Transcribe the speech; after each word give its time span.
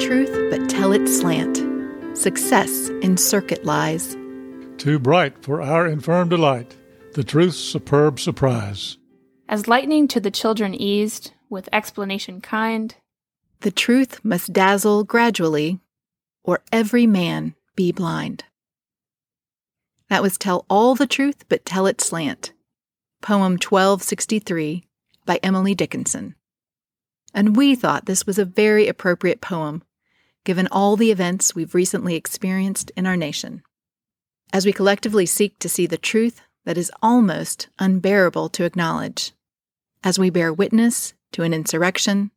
truth, 0.00 0.30
but 0.50 0.68
tell 0.68 0.92
it 0.92 1.06
slant. 1.06 1.58
Success 2.16 2.88
in 3.02 3.16
circuit 3.16 3.64
lies. 3.64 4.16
Too 4.78 4.98
bright 4.98 5.44
for 5.44 5.60
our 5.60 5.86
infirm 5.86 6.28
delight, 6.28 6.74
the 7.14 7.22
truth's 7.22 7.58
superb 7.58 8.18
surprise. 8.18 8.96
As 9.48 9.68
lightning 9.68 10.08
to 10.08 10.20
the 10.20 10.30
children 10.30 10.74
eased, 10.74 11.32
with 11.50 11.68
explanation 11.72 12.40
kind, 12.40 12.94
The 13.60 13.70
truth 13.70 14.24
must 14.24 14.54
dazzle 14.54 15.04
gradually, 15.04 15.80
or 16.42 16.62
every 16.72 17.06
man 17.06 17.54
be 17.76 17.92
blind. 17.92 18.44
That 20.08 20.22
was 20.22 20.38
Tell 20.38 20.64
All 20.70 20.94
the 20.94 21.06
Truth, 21.06 21.44
but 21.48 21.66
Tell 21.66 21.86
It 21.86 22.00
Slant, 22.00 22.52
poem 23.20 23.52
1263 23.58 24.84
by 25.26 25.38
Emily 25.42 25.74
Dickinson. 25.74 26.36
And 27.34 27.54
we 27.54 27.74
thought 27.74 28.06
this 28.06 28.26
was 28.26 28.38
a 28.38 28.46
very 28.46 28.88
appropriate 28.88 29.42
poem, 29.42 29.82
given 30.44 30.68
all 30.70 30.96
the 30.96 31.10
events 31.10 31.54
we've 31.54 31.74
recently 31.74 32.14
experienced 32.14 32.90
in 32.96 33.06
our 33.06 33.16
nation. 33.16 33.62
As 34.52 34.66
we 34.66 34.72
collectively 34.72 35.26
seek 35.26 35.58
to 35.58 35.68
see 35.68 35.86
the 35.86 35.98
truth 35.98 36.40
that 36.64 36.78
is 36.78 36.92
almost 37.02 37.68
unbearable 37.78 38.48
to 38.50 38.64
acknowledge, 38.64 39.32
as 40.02 40.18
we 40.18 40.30
bear 40.30 40.52
witness 40.52 41.14
to 41.32 41.42
an 41.42 41.54
insurrection, 41.54 42.30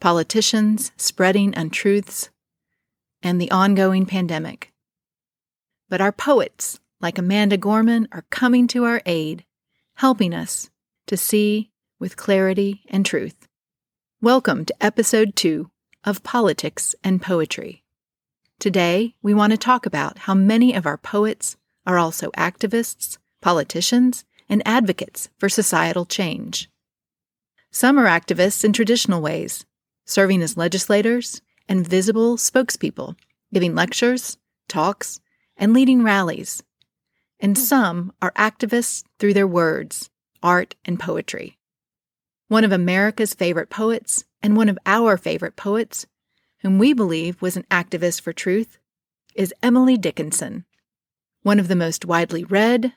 politicians 0.00 0.92
spreading 0.96 1.56
untruths, 1.56 2.30
and 3.22 3.40
the 3.40 3.50
ongoing 3.50 4.04
pandemic. 4.04 4.72
But 5.88 6.00
our 6.00 6.12
poets, 6.12 6.78
like 7.00 7.18
Amanda 7.18 7.56
Gorman, 7.56 8.08
are 8.12 8.26
coming 8.30 8.66
to 8.68 8.84
our 8.84 9.02
aid, 9.06 9.44
helping 9.94 10.34
us 10.34 10.70
to 11.06 11.16
see 11.16 11.70
with 11.98 12.16
clarity 12.16 12.82
and 12.88 13.04
truth. 13.04 13.48
Welcome 14.20 14.64
to 14.66 14.84
episode 14.84 15.36
two 15.36 15.70
of 16.04 16.22
Politics 16.22 16.94
and 17.02 17.22
Poetry. 17.22 17.82
Today, 18.58 19.14
we 19.22 19.32
want 19.32 19.52
to 19.52 19.56
talk 19.56 19.86
about 19.86 20.18
how 20.18 20.34
many 20.34 20.74
of 20.74 20.86
our 20.86 20.98
poets 20.98 21.56
are 21.86 21.98
also 21.98 22.30
activists, 22.32 23.16
politicians, 23.40 24.24
and 24.48 24.62
advocates 24.66 25.30
for 25.38 25.48
societal 25.48 26.04
change. 26.04 26.68
Some 27.70 27.98
are 27.98 28.06
activists 28.06 28.64
in 28.64 28.72
traditional 28.72 29.22
ways, 29.22 29.64
serving 30.04 30.42
as 30.42 30.56
legislators 30.56 31.40
and 31.68 31.86
visible 31.86 32.36
spokespeople, 32.36 33.16
giving 33.52 33.74
lectures, 33.74 34.36
talks, 34.68 35.20
and 35.56 35.72
leading 35.72 36.02
rallies. 36.02 36.62
And 37.40 37.56
some 37.56 38.12
are 38.20 38.32
activists 38.32 39.04
through 39.18 39.34
their 39.34 39.48
words, 39.48 40.10
art, 40.42 40.74
and 40.84 41.00
poetry. 41.00 41.58
One 42.48 42.64
of 42.64 42.72
America's 42.72 43.34
favorite 43.34 43.70
poets, 43.70 44.24
and 44.44 44.58
one 44.58 44.68
of 44.68 44.78
our 44.84 45.16
favorite 45.16 45.56
poets, 45.56 46.06
whom 46.60 46.78
we 46.78 46.92
believe 46.92 47.40
was 47.40 47.56
an 47.56 47.64
activist 47.70 48.20
for 48.20 48.34
truth, 48.34 48.76
is 49.34 49.54
Emily 49.62 49.96
Dickinson, 49.96 50.66
one 51.42 51.58
of 51.58 51.66
the 51.66 51.74
most 51.74 52.04
widely 52.04 52.44
read, 52.44 52.92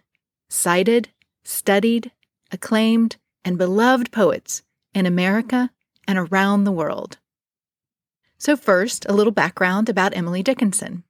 cited, 0.50 1.08
studied, 1.46 2.12
acclaimed, 2.52 3.16
and 3.46 3.58
beloved 3.58 4.12
poets 4.12 4.62
in 4.94 5.06
America 5.06 5.72
and 6.06 6.20
around 6.20 6.66
the 6.66 6.72
world. 6.72 7.18
So, 8.38 8.58
first, 8.58 9.06
a 9.08 9.14
little 9.14 9.32
background 9.32 9.88
about 9.88 10.18
Emily 10.18 10.44
Dickinson. 10.44 11.06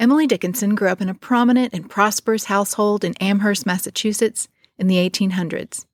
Emily 0.00 0.26
Dickinson 0.26 0.74
grew 0.74 0.88
up 0.88 1.00
in 1.00 1.08
a 1.08 1.14
prominent 1.14 1.72
and 1.72 1.88
prosperous 1.88 2.46
household 2.46 3.04
in 3.04 3.14
Amherst, 3.20 3.66
Massachusetts 3.66 4.48
in 4.76 4.88
the 4.88 4.96
1800s. 4.96 5.86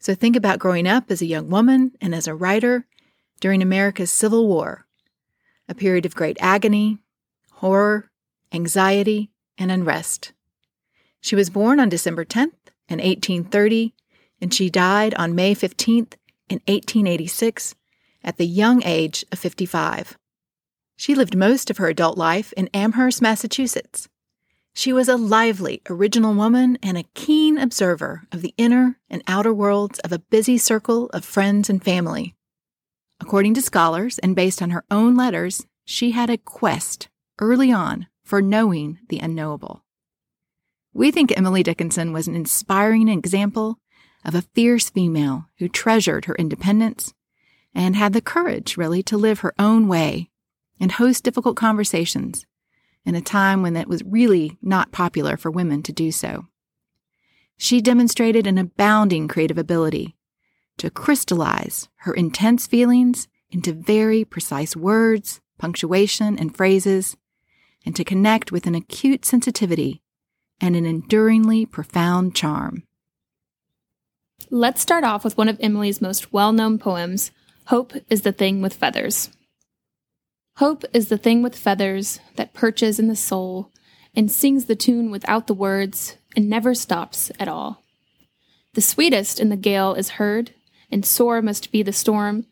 So, 0.00 0.14
think 0.14 0.34
about 0.34 0.58
growing 0.58 0.88
up 0.88 1.10
as 1.10 1.20
a 1.20 1.26
young 1.26 1.50
woman 1.50 1.92
and 2.00 2.14
as 2.14 2.26
a 2.26 2.34
writer 2.34 2.86
during 3.38 3.62
America's 3.62 4.10
Civil 4.10 4.48
War, 4.48 4.86
a 5.68 5.74
period 5.74 6.06
of 6.06 6.14
great 6.14 6.38
agony, 6.40 6.98
horror, 7.52 8.10
anxiety, 8.52 9.30
and 9.58 9.70
unrest. 9.70 10.32
She 11.20 11.36
was 11.36 11.50
born 11.50 11.78
on 11.78 11.90
December 11.90 12.24
10th 12.24 12.72
in 12.88 12.98
1830, 12.98 13.94
and 14.40 14.52
she 14.52 14.70
died 14.70 15.14
on 15.14 15.34
May 15.34 15.54
15th 15.54 16.14
in 16.48 16.60
1886 16.66 17.74
at 18.24 18.38
the 18.38 18.46
young 18.46 18.82
age 18.84 19.24
of 19.30 19.38
55. 19.38 20.16
She 20.96 21.14
lived 21.14 21.36
most 21.36 21.70
of 21.70 21.78
her 21.78 21.88
adult 21.88 22.18
life 22.18 22.52
in 22.54 22.68
Amherst, 22.74 23.22
Massachusetts. 23.22 24.08
She 24.80 24.94
was 24.94 25.10
a 25.10 25.18
lively, 25.18 25.82
original 25.90 26.32
woman 26.32 26.78
and 26.82 26.96
a 26.96 27.04
keen 27.12 27.58
observer 27.58 28.22
of 28.32 28.40
the 28.40 28.54
inner 28.56 28.98
and 29.10 29.22
outer 29.26 29.52
worlds 29.52 29.98
of 29.98 30.10
a 30.10 30.20
busy 30.20 30.56
circle 30.56 31.10
of 31.10 31.22
friends 31.22 31.68
and 31.68 31.84
family. 31.84 32.34
According 33.20 33.52
to 33.52 33.60
scholars 33.60 34.18
and 34.20 34.34
based 34.34 34.62
on 34.62 34.70
her 34.70 34.86
own 34.90 35.16
letters, 35.16 35.66
she 35.84 36.12
had 36.12 36.30
a 36.30 36.38
quest 36.38 37.10
early 37.38 37.70
on 37.70 38.06
for 38.24 38.40
knowing 38.40 38.98
the 39.10 39.18
unknowable. 39.18 39.84
We 40.94 41.10
think 41.10 41.36
Emily 41.36 41.62
Dickinson 41.62 42.14
was 42.14 42.26
an 42.26 42.34
inspiring 42.34 43.06
example 43.08 43.76
of 44.24 44.34
a 44.34 44.46
fierce 44.54 44.88
female 44.88 45.44
who 45.58 45.68
treasured 45.68 46.24
her 46.24 46.36
independence 46.36 47.12
and 47.74 47.96
had 47.96 48.14
the 48.14 48.22
courage, 48.22 48.78
really, 48.78 49.02
to 49.02 49.18
live 49.18 49.40
her 49.40 49.52
own 49.58 49.88
way 49.88 50.30
and 50.80 50.92
host 50.92 51.22
difficult 51.22 51.56
conversations 51.56 52.46
in 53.04 53.14
a 53.14 53.20
time 53.20 53.62
when 53.62 53.76
it 53.76 53.88
was 53.88 54.02
really 54.04 54.58
not 54.62 54.92
popular 54.92 55.36
for 55.36 55.50
women 55.50 55.82
to 55.82 55.92
do 55.92 56.12
so. 56.12 56.46
She 57.56 57.80
demonstrated 57.80 58.46
an 58.46 58.58
abounding 58.58 59.28
creative 59.28 59.58
ability 59.58 60.16
to 60.78 60.90
crystallize 60.90 61.88
her 61.96 62.14
intense 62.14 62.66
feelings 62.66 63.28
into 63.50 63.72
very 63.72 64.24
precise 64.24 64.74
words, 64.74 65.40
punctuation, 65.58 66.38
and 66.38 66.56
phrases, 66.56 67.16
and 67.84 67.94
to 67.96 68.04
connect 68.04 68.52
with 68.52 68.66
an 68.66 68.74
acute 68.74 69.24
sensitivity 69.24 70.02
and 70.60 70.76
an 70.76 70.86
enduringly 70.86 71.66
profound 71.66 72.34
charm. 72.34 72.84
let's 74.50 74.80
start 74.80 75.04
off 75.04 75.24
with 75.24 75.36
one 75.36 75.48
of 75.48 75.58
Emily's 75.60 76.00
most 76.00 76.32
well 76.32 76.52
known 76.52 76.78
poems 76.78 77.30
Hope 77.66 77.92
is 78.08 78.22
the 78.22 78.32
Thing 78.32 78.62
with 78.62 78.74
Feathers. 78.74 79.30
Hope 80.60 80.84
is 80.92 81.08
the 81.08 81.16
thing 81.16 81.42
with 81.42 81.56
feathers 81.56 82.20
that 82.36 82.52
perches 82.52 82.98
in 82.98 83.08
the 83.08 83.16
soul 83.16 83.72
and 84.14 84.30
sings 84.30 84.66
the 84.66 84.76
tune 84.76 85.10
without 85.10 85.46
the 85.46 85.54
words 85.54 86.18
and 86.36 86.50
never 86.50 86.74
stops 86.74 87.32
at 87.40 87.48
all. 87.48 87.82
The 88.74 88.82
sweetest 88.82 89.40
in 89.40 89.48
the 89.48 89.56
gale 89.56 89.94
is 89.94 90.20
heard, 90.20 90.52
and 90.92 91.02
sore 91.02 91.40
must 91.40 91.72
be 91.72 91.82
the 91.82 91.94
storm 91.94 92.44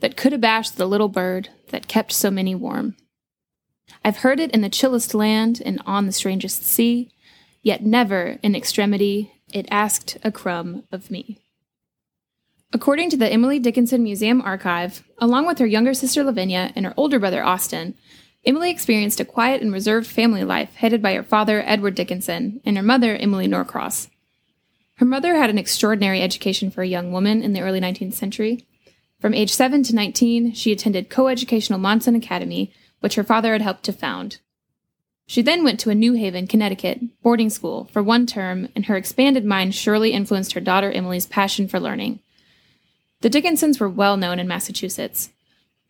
that 0.00 0.16
could 0.16 0.32
abash 0.32 0.70
the 0.70 0.86
little 0.86 1.10
bird 1.10 1.50
that 1.68 1.88
kept 1.88 2.12
so 2.12 2.30
many 2.30 2.54
warm. 2.54 2.96
I've 4.02 4.24
heard 4.24 4.40
it 4.40 4.50
in 4.52 4.62
the 4.62 4.70
chillest 4.70 5.12
land 5.12 5.60
and 5.62 5.78
on 5.84 6.06
the 6.06 6.12
strangest 6.12 6.62
sea, 6.62 7.10
yet 7.62 7.84
never 7.84 8.38
in 8.42 8.54
extremity 8.54 9.30
it 9.52 9.68
asked 9.70 10.16
a 10.24 10.32
crumb 10.32 10.84
of 10.90 11.10
me. 11.10 11.38
According 12.74 13.10
to 13.10 13.18
the 13.18 13.30
Emily 13.30 13.58
Dickinson 13.58 14.02
Museum 14.02 14.40
Archive, 14.40 15.02
along 15.18 15.46
with 15.46 15.58
her 15.58 15.66
younger 15.66 15.92
sister 15.92 16.24
Lavinia 16.24 16.72
and 16.74 16.86
her 16.86 16.94
older 16.96 17.18
brother 17.18 17.44
Austin, 17.44 17.94
Emily 18.46 18.70
experienced 18.70 19.20
a 19.20 19.26
quiet 19.26 19.60
and 19.60 19.72
reserved 19.72 20.06
family 20.06 20.42
life 20.42 20.74
headed 20.76 21.02
by 21.02 21.12
her 21.14 21.22
father, 21.22 21.62
Edward 21.66 21.94
Dickinson, 21.94 22.62
and 22.64 22.78
her 22.78 22.82
mother, 22.82 23.14
Emily 23.14 23.46
Norcross. 23.46 24.08
Her 24.94 25.04
mother 25.04 25.36
had 25.36 25.50
an 25.50 25.58
extraordinary 25.58 26.22
education 26.22 26.70
for 26.70 26.82
a 26.82 26.88
young 26.88 27.12
woman 27.12 27.42
in 27.42 27.52
the 27.52 27.60
early 27.60 27.78
19th 27.78 28.14
century. 28.14 28.66
From 29.20 29.34
age 29.34 29.52
7 29.52 29.82
to 29.84 29.94
19, 29.94 30.54
she 30.54 30.72
attended 30.72 31.10
coeducational 31.10 31.78
Monson 31.78 32.16
Academy, 32.16 32.72
which 33.00 33.16
her 33.16 33.24
father 33.24 33.52
had 33.52 33.62
helped 33.62 33.82
to 33.84 33.92
found. 33.92 34.38
She 35.26 35.42
then 35.42 35.62
went 35.62 35.78
to 35.80 35.90
a 35.90 35.94
New 35.94 36.14
Haven, 36.14 36.46
Connecticut, 36.46 37.00
boarding 37.22 37.50
school 37.50 37.88
for 37.92 38.02
one 38.02 38.26
term, 38.26 38.68
and 38.74 38.86
her 38.86 38.96
expanded 38.96 39.44
mind 39.44 39.74
surely 39.74 40.12
influenced 40.12 40.54
her 40.54 40.60
daughter 40.60 40.90
Emily's 40.90 41.26
passion 41.26 41.68
for 41.68 41.78
learning. 41.78 42.20
The 43.22 43.30
Dickinsons 43.30 43.78
were 43.78 43.88
well 43.88 44.16
known 44.16 44.40
in 44.40 44.48
Massachusetts. 44.48 45.30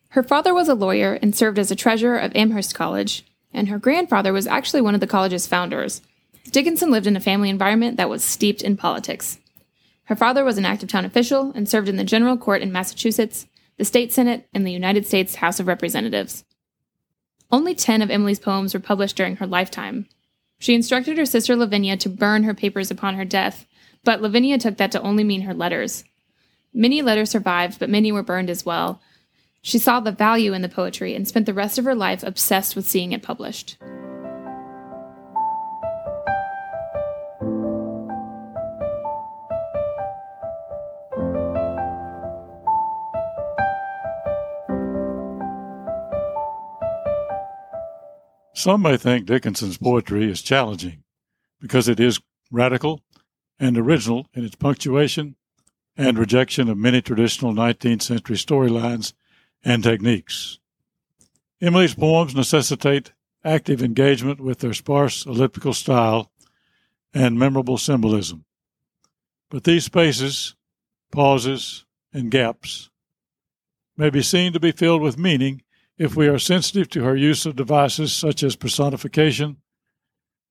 Her 0.09 0.21
father 0.21 0.53
was 0.53 0.69
a 0.69 0.75
lawyer 0.75 1.17
and 1.19 1.35
served 1.35 1.57
as 1.57 1.71
a 1.71 1.75
treasurer 1.75 2.19
of 2.19 2.31
Amherst 2.35 2.75
College, 2.75 3.25
and 3.51 3.69
her 3.69 3.79
grandfather 3.79 4.31
was 4.31 4.45
actually 4.45 4.81
one 4.81 4.93
of 4.93 4.99
the 4.99 5.07
college's 5.07 5.47
founders. 5.47 6.03
Dickinson 6.51 6.91
lived 6.91 7.07
in 7.07 7.17
a 7.17 7.19
family 7.19 7.49
environment 7.49 7.97
that 7.97 8.09
was 8.09 8.23
steeped 8.23 8.61
in 8.61 8.77
politics. 8.77 9.39
Her 10.03 10.15
father 10.15 10.43
was 10.43 10.59
an 10.59 10.65
active 10.65 10.89
town 10.89 11.05
official 11.05 11.51
and 11.55 11.67
served 11.67 11.89
in 11.89 11.95
the 11.95 12.03
General 12.03 12.37
Court 12.37 12.61
in 12.61 12.71
Massachusetts, 12.71 13.47
the 13.77 13.85
State 13.85 14.13
Senate, 14.13 14.47
and 14.53 14.63
the 14.63 14.71
United 14.71 15.07
States 15.07 15.35
House 15.35 15.59
of 15.59 15.65
Representatives. 15.65 16.43
Only 17.51 17.73
10 17.73 18.03
of 18.03 18.11
Emily's 18.11 18.39
poems 18.39 18.75
were 18.75 18.79
published 18.79 19.15
during 19.15 19.37
her 19.37 19.47
lifetime. 19.47 20.07
She 20.59 20.75
instructed 20.75 21.17
her 21.17 21.25
sister 21.25 21.55
Lavinia 21.55 21.97
to 21.97 22.09
burn 22.09 22.43
her 22.43 22.53
papers 22.53 22.91
upon 22.91 23.15
her 23.15 23.25
death, 23.25 23.65
but 24.03 24.21
Lavinia 24.21 24.59
took 24.59 24.77
that 24.77 24.91
to 24.91 25.01
only 25.01 25.23
mean 25.23 25.41
her 25.41 25.53
letters. 25.55 26.03
Many 26.73 27.03
letters 27.03 27.29
survived, 27.29 27.77
but 27.77 27.89
many 27.89 28.11
were 28.11 28.23
burned 28.23 28.49
as 28.49 28.65
well. 28.65 28.99
She 29.61 29.77
saw 29.77 29.99
the 29.99 30.11
value 30.11 30.53
in 30.53 30.63
the 30.63 30.69
poetry 30.69 31.15
and 31.15 31.27
spent 31.27 31.45
the 31.45 31.53
rest 31.53 31.77
of 31.77 31.85
her 31.85 31.93
life 31.93 32.23
obsessed 32.23 32.75
with 32.75 32.87
seeing 32.87 33.11
it 33.11 33.21
published. 33.21 33.77
Some 48.55 48.81
may 48.81 48.97
think 48.97 49.25
Dickinson's 49.25 49.77
poetry 49.77 50.31
is 50.31 50.41
challenging 50.41 51.03
because 51.59 51.87
it 51.87 51.99
is 51.99 52.19
radical 52.51 53.01
and 53.59 53.77
original 53.77 54.25
in 54.33 54.45
its 54.45 54.55
punctuation 54.55 55.35
and 55.95 56.17
rejection 56.17 56.69
of 56.69 56.77
many 56.77 57.01
traditional 57.01 57.53
19th 57.53 58.01
century 58.01 58.35
storylines 58.35 59.13
and 59.63 59.83
techniques. 59.83 60.59
Emily's 61.61 61.95
poems 61.95 62.35
necessitate 62.35 63.13
active 63.45 63.81
engagement 63.81 64.39
with 64.39 64.59
their 64.59 64.73
sparse 64.73 65.25
elliptical 65.25 65.73
style 65.73 66.31
and 67.13 67.37
memorable 67.37 67.77
symbolism. 67.77 68.45
But 69.49 69.63
these 69.63 69.85
spaces, 69.85 70.55
pauses, 71.11 71.85
and 72.11 72.31
gaps 72.31 72.89
may 73.95 74.09
be 74.09 74.21
seen 74.21 74.53
to 74.53 74.59
be 74.59 74.71
filled 74.71 75.01
with 75.01 75.17
meaning 75.17 75.61
if 75.97 76.15
we 76.15 76.27
are 76.27 76.39
sensitive 76.39 76.89
to 76.89 77.03
her 77.03 77.15
use 77.15 77.45
of 77.45 77.55
devices 77.55 78.11
such 78.13 78.41
as 78.41 78.55
personification, 78.55 79.57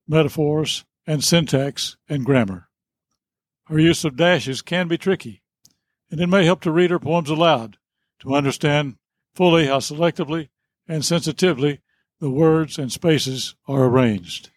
metaphors, 0.07 0.85
and 1.07 1.25
syntax 1.25 1.97
and 2.09 2.25
grammar. 2.25 2.69
Her 3.73 3.81
use 3.81 4.05
of 4.05 4.17
dashes 4.17 4.61
can 4.61 4.87
be 4.87 4.99
tricky, 4.99 5.41
and 6.11 6.21
it 6.21 6.27
may 6.27 6.45
help 6.45 6.61
to 6.61 6.71
read 6.71 6.91
her 6.91 6.99
poems 6.99 7.31
aloud 7.31 7.79
to 8.19 8.35
understand 8.35 8.97
fully 9.35 9.67
how 9.67 9.79
selectively 9.79 10.51
and 10.87 11.03
sensitively 11.03 11.81
the 12.21 12.29
words 12.29 12.77
and 12.77 12.93
spaces 12.93 13.55
are 13.67 13.85
arranged. 13.85 14.51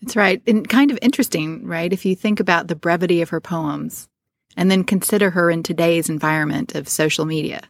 That's 0.00 0.14
right. 0.14 0.40
And 0.46 0.68
kind 0.68 0.92
of 0.92 0.98
interesting, 1.02 1.66
right? 1.66 1.92
If 1.92 2.06
you 2.06 2.14
think 2.14 2.38
about 2.38 2.68
the 2.68 2.76
brevity 2.76 3.20
of 3.20 3.30
her 3.30 3.40
poems 3.40 4.08
and 4.56 4.70
then 4.70 4.84
consider 4.84 5.30
her 5.30 5.50
in 5.50 5.64
today's 5.64 6.08
environment 6.08 6.76
of 6.76 6.88
social 6.88 7.24
media. 7.24 7.62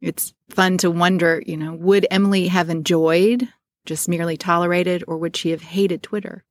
It's 0.00 0.34
fun 0.48 0.78
to 0.78 0.90
wonder, 0.90 1.44
you 1.46 1.56
know, 1.56 1.74
would 1.74 2.08
Emily 2.10 2.48
have 2.48 2.70
enjoyed, 2.70 3.48
just 3.86 4.08
merely 4.08 4.36
tolerated, 4.36 5.04
or 5.06 5.16
would 5.18 5.36
she 5.36 5.50
have 5.50 5.62
hated 5.62 6.02
Twitter? 6.02 6.44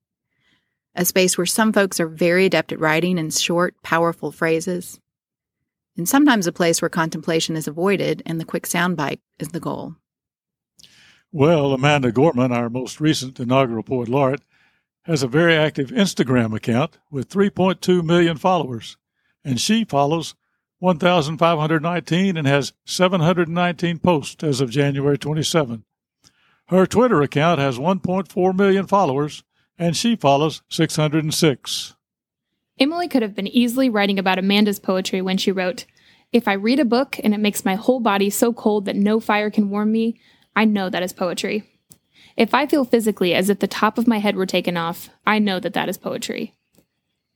A 0.96 1.06
space 1.06 1.38
where 1.38 1.46
some 1.46 1.74
folks 1.74 2.00
are 2.00 2.08
very 2.08 2.46
adept 2.46 2.72
at 2.72 2.80
writing 2.80 3.18
in 3.18 3.32
short, 3.32 3.76
powerful 3.82 4.32
phrases, 4.32 5.00
and 5.98 6.08
sometimes 6.08 6.48
a 6.48 6.52
place 6.52 6.82
where 6.82 6.90
contemplation 6.90 7.56
is 7.56 7.68
avoided 7.68 8.22
and 8.26 8.40
the 8.40 8.46
quick 8.46 8.64
soundbite 8.68 9.20
is 9.40 9.50
the 9.50 9.60
goal. 9.60 9.96
Well, 11.32 11.74
Amanda 11.74 12.12
Gorman, 12.12 12.52
our 12.52 12.70
most 12.70 13.02
recent 13.02 13.40
inaugural 13.40 13.84
poet 13.84 14.08
laureate, 14.08 14.44
has 15.04 15.24
a 15.24 15.28
very 15.28 15.56
active 15.56 15.90
Instagram 15.90 16.56
account 16.56 17.00
with 17.10 17.30
3.2 17.30 18.04
million 18.04 18.38
followers, 18.38 18.98
and 19.44 19.60
she 19.60 19.84
follows 19.84 20.36
1,519 20.80 22.38
and 22.38 22.48
has 22.48 22.74
719 22.86 24.00
posts 24.00 24.44
as 24.44 24.62
of 24.62 24.70
January 24.70 25.18
27. 25.18 25.84
Her 26.68 26.86
Twitter 26.86 27.22
account 27.22 27.60
has 27.60 27.78
1.4 27.78 28.56
million 28.56 28.88
followers, 28.88 29.44
and 29.78 29.96
she 29.96 30.16
follows 30.16 30.62
606. 30.70 31.96
Emily 32.80 33.08
could 33.08 33.22
have 33.22 33.36
been 33.36 33.48
easily 33.48 33.90
writing 33.90 34.18
about 34.18 34.40
Amanda's 34.40 34.80
poetry 34.80 35.22
when 35.22 35.38
she 35.38 35.52
wrote, 35.52 35.86
If 36.32 36.48
I 36.48 36.54
read 36.54 36.80
a 36.80 36.86
book 36.86 37.20
and 37.24 37.34
it 37.34 37.40
makes 37.40 37.66
my 37.66 37.76
whole 37.76 38.00
body 38.00 38.30
so 38.30 38.52
cold 38.52 38.86
that 38.86 38.96
no 38.96 39.20
fire 39.20 39.52
can 39.52 39.70
warm 39.70 39.92
me, 39.92 40.20
I 40.56 40.66
know 40.66 40.90
that 40.90 41.04
is 41.04 41.14
poetry. 41.14 41.64
If 42.36 42.54
I 42.54 42.66
feel 42.66 42.86
physically 42.86 43.34
as 43.34 43.50
if 43.50 43.60
the 43.60 43.68
top 43.68 43.98
of 43.98 44.08
my 44.08 44.18
head 44.18 44.36
were 44.36 44.48
taken 44.48 44.76
off, 44.76 45.10
I 45.26 45.40
know 45.40 45.60
that 45.60 45.74
that 45.74 45.90
is 45.90 45.98
poetry. 45.98 46.56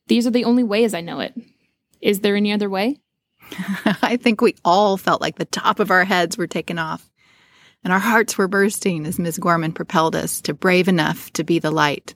These 0.08 0.26
are 0.26 0.30
the 0.32 0.44
only 0.44 0.64
ways 0.64 0.94
I 0.94 1.00
know 1.00 1.20
it. 1.20 1.34
Is 2.00 2.20
there 2.20 2.34
any 2.34 2.52
other 2.52 2.68
way? 2.68 2.96
I 4.02 4.16
think 4.16 4.40
we 4.40 4.54
all 4.64 4.96
felt 4.96 5.20
like 5.20 5.36
the 5.36 5.44
top 5.44 5.78
of 5.78 5.90
our 5.90 6.04
heads 6.04 6.36
were 6.36 6.46
taken 6.46 6.78
off, 6.78 7.08
and 7.84 7.92
our 7.92 7.98
hearts 7.98 8.36
were 8.36 8.48
bursting 8.48 9.06
as 9.06 9.18
Miss 9.18 9.38
Gorman 9.38 9.72
propelled 9.72 10.16
us 10.16 10.40
to 10.42 10.54
brave 10.54 10.88
enough 10.88 11.32
to 11.34 11.44
be 11.44 11.58
the 11.58 11.70
light. 11.70 12.14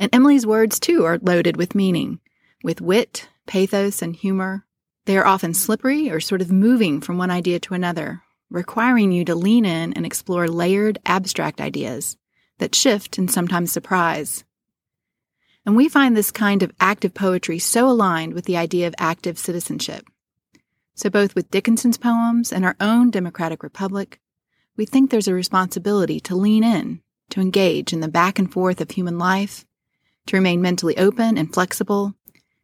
And 0.00 0.08
Emily's 0.14 0.46
words, 0.46 0.80
too, 0.80 1.04
are 1.04 1.18
loaded 1.18 1.58
with 1.58 1.74
meaning, 1.74 2.20
with 2.64 2.80
wit, 2.80 3.28
pathos, 3.46 4.00
and 4.00 4.16
humor. 4.16 4.64
They 5.04 5.18
are 5.18 5.26
often 5.26 5.52
slippery 5.52 6.10
or 6.10 6.20
sort 6.20 6.40
of 6.40 6.50
moving 6.50 7.02
from 7.02 7.18
one 7.18 7.30
idea 7.30 7.60
to 7.60 7.74
another, 7.74 8.22
requiring 8.48 9.12
you 9.12 9.26
to 9.26 9.34
lean 9.34 9.66
in 9.66 9.92
and 9.92 10.06
explore 10.06 10.48
layered, 10.48 10.98
abstract 11.04 11.60
ideas 11.60 12.16
that 12.56 12.74
shift 12.74 13.18
and 13.18 13.30
sometimes 13.30 13.72
surprise. 13.72 14.42
And 15.66 15.76
we 15.76 15.90
find 15.90 16.16
this 16.16 16.30
kind 16.30 16.62
of 16.62 16.72
active 16.80 17.12
poetry 17.12 17.58
so 17.58 17.86
aligned 17.86 18.32
with 18.32 18.46
the 18.46 18.56
idea 18.56 18.86
of 18.86 18.94
active 18.98 19.38
citizenship. 19.38 20.06
So, 20.94 21.10
both 21.10 21.34
with 21.34 21.50
Dickinson's 21.50 21.98
poems 21.98 22.52
and 22.52 22.64
our 22.64 22.76
own 22.80 23.10
democratic 23.10 23.62
republic, 23.62 24.18
we 24.78 24.86
think 24.86 25.10
there's 25.10 25.28
a 25.28 25.34
responsibility 25.34 26.20
to 26.20 26.34
lean 26.34 26.64
in, 26.64 27.02
to 27.30 27.42
engage 27.42 27.92
in 27.92 28.00
the 28.00 28.08
back 28.08 28.38
and 28.38 28.50
forth 28.50 28.80
of 28.80 28.90
human 28.90 29.18
life, 29.18 29.66
to 30.30 30.36
remain 30.36 30.62
mentally 30.62 30.96
open 30.96 31.36
and 31.36 31.52
flexible 31.52 32.14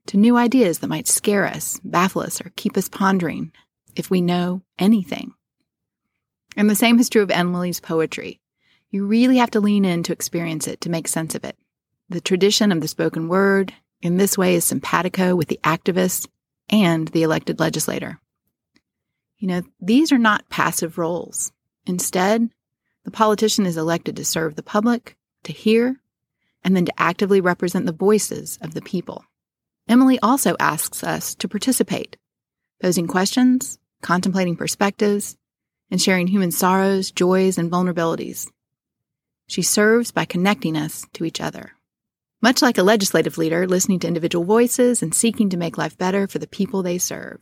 to 0.07 0.17
new 0.17 0.37
ideas 0.37 0.79
that 0.79 0.87
might 0.87 1.09
scare 1.09 1.45
us, 1.45 1.81
baffle 1.83 2.23
us, 2.23 2.41
or 2.41 2.53
keep 2.55 2.77
us 2.77 2.89
pondering 2.89 3.51
if 3.97 4.09
we 4.09 4.21
know 4.21 4.63
anything. 4.79 5.35
And 6.57 6.71
the 6.71 6.77
same 6.77 7.01
is 7.01 7.09
true 7.09 7.23
of 7.23 7.31
Emily's 7.31 7.81
poetry. 7.81 8.41
You 8.91 9.05
really 9.05 9.39
have 9.39 9.51
to 9.51 9.61
lean 9.61 9.85
in 9.85 10.05
to 10.05 10.13
experience 10.13 10.69
it 10.69 10.81
to 10.83 10.91
make 10.91 11.09
sense 11.09 11.35
of 11.35 11.45
it. 11.45 11.57
The 12.09 12.21
tradition 12.21 12.71
of 12.71 12.81
the 12.81 12.87
spoken 12.87 13.27
word 13.27 13.75
in 14.01 14.17
this 14.17 14.39
way 14.39 14.55
is 14.55 14.65
simpatico 14.65 15.35
with 15.35 15.49
the 15.49 15.59
activist 15.65 16.29
and 16.71 17.09
the 17.09 17.25
elected 17.25 17.59
legislator. 17.59 18.21
You 19.39 19.49
know, 19.49 19.63
these 19.81 20.13
are 20.13 20.19
not 20.19 20.49
passive 20.51 20.99
roles. 20.99 21.51
Instead, 21.85 22.49
the 23.05 23.11
politician 23.11 23.67
is 23.67 23.77
elected 23.77 24.15
to 24.17 24.25
serve 24.25 24.55
the 24.55 24.63
public, 24.63 25.17
to 25.45 25.53
hear, 25.53 26.01
and 26.67 26.77
then 26.77 26.85
to 26.85 27.01
actively 27.01 27.41
represent 27.41 27.87
the 27.87 27.93
voices 27.93 28.59
of 28.61 28.75
the 28.75 28.83
people. 28.83 29.25
Emily 29.89 30.19
also 30.19 30.57
asks 30.59 31.05
us 31.05 31.37
to 31.37 31.47
participate, 31.47 32.17
posing 32.83 33.07
questions, 33.07 33.79
contemplating 34.03 34.57
perspectives, 34.57 35.37
and 35.93 36.03
sharing 36.03 36.27
human 36.27 36.51
sorrows, 36.51 37.13
joys, 37.13 37.57
and 37.57 37.71
vulnerabilities. 37.71 38.51
She 39.47 39.63
serves 39.63 40.11
by 40.11 40.25
connecting 40.25 40.77
us 40.77 41.07
to 41.13 41.25
each 41.25 41.41
other. 41.41 41.71
Much 42.43 42.63
like 42.63 42.79
a 42.79 42.83
legislative 42.83 43.39
leader 43.39 43.69
listening 43.69 44.01
to 44.01 44.09
individual 44.09 44.45
voices 44.45 45.05
and 45.05 45.15
seeking 45.15 45.49
to 45.51 45.57
make 45.57 45.79
life 45.79 45.97
better 45.97 46.27
for 46.27 46.41
the 46.41 46.49
people 46.49 46.83
they 46.83 46.99
serve. 46.99 47.39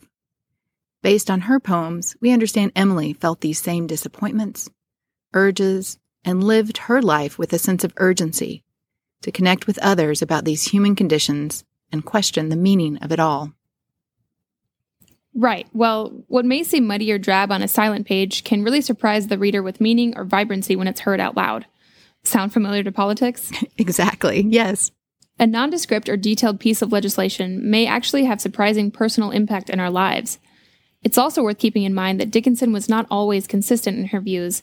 Based 1.03 1.31
on 1.31 1.43
her 1.43 1.59
poems, 1.59 2.15
we 2.21 2.31
understand 2.31 2.73
Emily 2.77 3.15
felt 3.15 3.41
these 3.41 3.59
same 3.59 3.87
disappointments, 3.87 4.69
urges, 5.33 5.99
and 6.27 6.45
lived 6.45 6.77
her 6.77 7.01
life 7.01 7.39
with 7.39 7.55
a 7.55 7.59
sense 7.59 7.85
of 7.85 7.95
urgency 7.97 8.65
to 9.25 9.33
connect 9.33 9.67
with 9.67 9.79
others 9.79 10.21
about 10.21 10.45
these 10.45 10.65
human 10.65 10.95
conditions 10.95 11.65
and 11.91 12.05
question 12.05 12.51
the 12.51 12.57
meaning 12.57 12.99
of 12.99 13.11
it 13.11 13.19
all. 13.19 13.53
Right. 15.35 15.67
Well, 15.73 16.25
what 16.29 16.45
may 16.45 16.63
seem 16.63 16.87
muddy 16.87 17.11
or 17.11 17.19
drab 17.19 17.51
on 17.51 17.63
a 17.63 17.69
silent 17.69 18.07
page 18.07 18.45
can 18.45 18.63
really 18.63 18.83
surprise 18.83 19.27
the 19.27 19.39
reader 19.39 19.63
with 19.63 19.81
meaning 19.81 20.17
or 20.17 20.25
vibrancy 20.25 20.77
when 20.77 20.87
it's 20.87 21.01
heard 21.01 21.21
out 21.21 21.37
loud. 21.37 21.65
Sound 22.23 22.53
familiar 22.53 22.83
to 22.83 22.93
politics? 22.93 23.51
exactly, 23.79 24.43
yes. 24.43 24.93
A 25.39 25.47
nondescript 25.47 26.09
or 26.11 26.19
detailed 26.19 26.61
piece 26.61 26.83
of 26.83 26.93
legislation 26.93 27.69
may 27.69 27.87
actually 27.87 28.27
have 28.27 28.43
surprising 28.43 28.91
personal 28.91 29.31
impact 29.31 29.71
in 29.71 29.81
our 29.81 29.91
lives. 29.91 30.39
It's 31.03 31.19
also 31.19 31.43
worth 31.43 31.59
keeping 31.59 31.83
in 31.83 31.95
mind 31.95 32.21
that 32.21 32.31
Dickinson 32.31 32.73
was 32.73 32.91
not 32.91 33.07
always 33.11 33.47
consistent 33.47 33.99
in 33.99 34.07
her 34.09 34.21
views, 34.21 34.63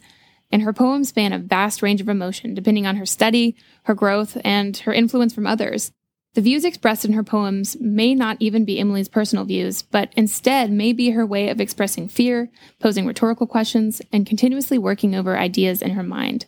and 0.51 0.61
her 0.61 0.73
poems 0.73 1.09
span 1.09 1.33
a 1.33 1.39
vast 1.39 1.81
range 1.81 2.01
of 2.01 2.09
emotion 2.09 2.53
depending 2.53 2.85
on 2.85 2.97
her 2.97 3.05
study, 3.05 3.55
her 3.83 3.95
growth, 3.95 4.37
and 4.43 4.77
her 4.77 4.93
influence 4.93 5.33
from 5.33 5.47
others. 5.47 5.91
The 6.33 6.41
views 6.41 6.63
expressed 6.63 7.03
in 7.03 7.11
her 7.13 7.23
poems 7.23 7.75
may 7.81 8.15
not 8.15 8.37
even 8.39 8.63
be 8.63 8.79
Emily's 8.79 9.09
personal 9.09 9.43
views, 9.43 9.81
but 9.81 10.13
instead 10.15 10.71
may 10.71 10.93
be 10.93 11.09
her 11.09 11.25
way 11.25 11.49
of 11.49 11.59
expressing 11.59 12.07
fear, 12.07 12.49
posing 12.79 13.05
rhetorical 13.05 13.47
questions, 13.47 14.01
and 14.13 14.25
continuously 14.25 14.77
working 14.77 15.13
over 15.13 15.37
ideas 15.37 15.81
in 15.81 15.91
her 15.91 16.03
mind. 16.03 16.45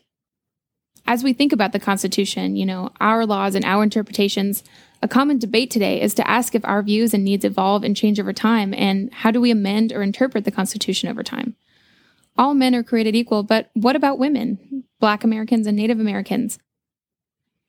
As 1.06 1.22
we 1.22 1.34
think 1.34 1.52
about 1.52 1.74
the 1.74 1.82
Constitution, 1.82 2.56
you 2.56 2.66
know, 2.66 2.92
our 3.02 3.26
laws 3.26 3.56
and 3.56 3.66
our 3.66 3.84
interpretations, 3.84 4.64
a 5.02 5.08
common 5.10 5.38
debate 5.38 5.70
today 5.70 6.02
is 6.02 6.14
to 6.14 6.26
ask 6.26 6.56
if 6.56 6.64
our 6.64 6.82
views 6.82 7.14
and 7.14 7.26
needs 7.26 7.44
evolve 7.44 7.84
and 7.84 7.94
change 7.94 8.22
over 8.22 8.32
time, 8.32 8.74
and 8.74 9.14
how 9.14 9.32
do 9.32 9.42
we 9.42 9.52
amend 9.52 9.92
or 9.92 10.02
interpret 10.02 10.46
the 10.46 10.52
Constitution 10.52 11.10
over 11.10 11.24
time? 11.24 11.58
All 12.38 12.54
men 12.54 12.74
are 12.74 12.84
created 12.84 13.16
equal, 13.16 13.44
but 13.44 13.70
what 13.74 13.96
about 13.96 14.20
women, 14.20 14.86
Black 15.00 15.24
Americans, 15.24 15.68
and 15.68 15.78
Native 15.78 16.00
Americans? 16.00 16.58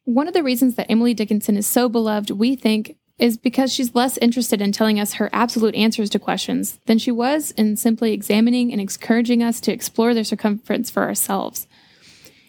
One 0.05 0.29
of 0.29 0.35
the 0.35 0.43
reasons 0.43 0.75
that 0.75 0.91
Emily 0.91 1.15
Dickinson 1.15 1.57
is 1.57 1.67
so 1.67 1.89
beloved, 1.89 2.31
we 2.31 2.57
think, 2.57 2.97
is 3.19 3.37
because 3.37 3.73
she's 3.73 3.95
less 3.95 4.19
interested 4.19 4.61
in 4.61 4.73
telling 4.73 4.99
us 4.99 5.15
her 5.15 5.31
absolute 5.33 5.75
answers 5.75 6.11
to 6.11 6.19
questions 6.19 6.81
than 6.87 6.99
she 6.99 7.13
was 7.13 7.53
in 7.53 7.77
simply 7.77 8.13
examining 8.13 8.73
and 8.73 8.81
encouraging 8.81 9.43
us 9.43 9.61
to 9.61 9.73
explore 9.73 10.15
their 10.15 10.25
circumference 10.25 10.91
for 10.91 11.05
ourselves. 11.05 11.69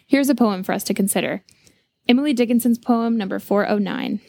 Here's 0.06 0.28
a 0.28 0.34
poem 0.34 0.62
for 0.62 0.72
us 0.72 0.84
to 0.84 0.94
consider 0.94 1.44
Emily 2.08 2.32
Dickinson's 2.32 2.78
poem 2.78 3.16
number 3.16 3.38
409. 3.38 4.20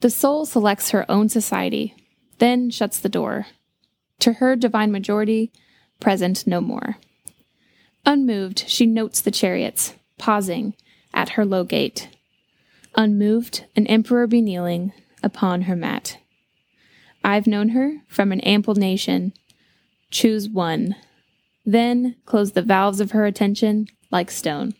The 0.00 0.10
soul 0.10 0.44
selects 0.44 0.90
her 0.90 1.10
own 1.10 1.28
society, 1.28 1.94
then 2.38 2.70
shuts 2.70 2.98
the 2.98 3.08
door. 3.08 3.46
To 4.20 4.34
her 4.34 4.56
divine 4.56 4.92
majority, 4.92 5.52
present 6.04 6.46
no 6.46 6.60
more. 6.60 6.98
Unmoved, 8.04 8.68
she 8.68 8.84
notes 8.84 9.22
the 9.22 9.30
chariots, 9.30 9.94
pausing 10.18 10.74
at 11.14 11.30
her 11.30 11.46
low 11.46 11.64
gate. 11.64 12.10
Unmoved, 12.94 13.64
an 13.74 13.86
emperor 13.86 14.26
be 14.26 14.42
kneeling 14.42 14.92
upon 15.22 15.62
her 15.62 15.74
mat. 15.74 16.18
I've 17.24 17.46
known 17.46 17.70
her 17.70 18.02
from 18.06 18.32
an 18.32 18.40
ample 18.40 18.74
nation. 18.74 19.32
Choose 20.10 20.46
one. 20.46 20.94
Then 21.64 22.16
close 22.26 22.52
the 22.52 22.60
valves 22.60 23.00
of 23.00 23.12
her 23.12 23.24
attention 23.24 23.86
like 24.10 24.30
stone. 24.30 24.74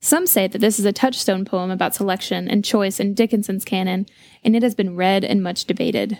Some 0.00 0.24
say 0.28 0.46
that 0.46 0.60
this 0.60 0.78
is 0.78 0.84
a 0.84 0.92
touchstone 0.92 1.44
poem 1.44 1.72
about 1.72 1.96
selection 1.96 2.48
and 2.48 2.64
choice 2.64 3.00
in 3.00 3.14
Dickinson's 3.14 3.64
canon, 3.64 4.06
and 4.44 4.54
it 4.54 4.62
has 4.62 4.76
been 4.76 4.94
read 4.94 5.24
and 5.24 5.42
much 5.42 5.64
debated. 5.64 6.16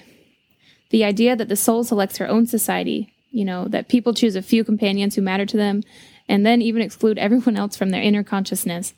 The 0.91 1.05
idea 1.05 1.37
that 1.37 1.49
the 1.49 1.55
soul 1.55 1.85
selects 1.85 2.19
her 2.19 2.29
own 2.29 2.47
society, 2.47 3.15
you 3.31 3.45
know, 3.45 3.69
that 3.69 3.89
people 3.89 4.15
choose 4.15 4.37
a 4.37 4.43
few 4.43 4.65
companions 4.65 5.15
who 5.15 5.23
matter 5.23 5.47
to 5.47 5.57
them, 5.57 5.83
and 6.29 6.45
then 6.45 6.63
even 6.63 6.83
exclude 6.83 7.19
everyone 7.19 7.57
else 7.57 7.77
from 7.77 7.91
their 7.91 8.03
inner 8.03 8.23
consciousness. 8.23 8.95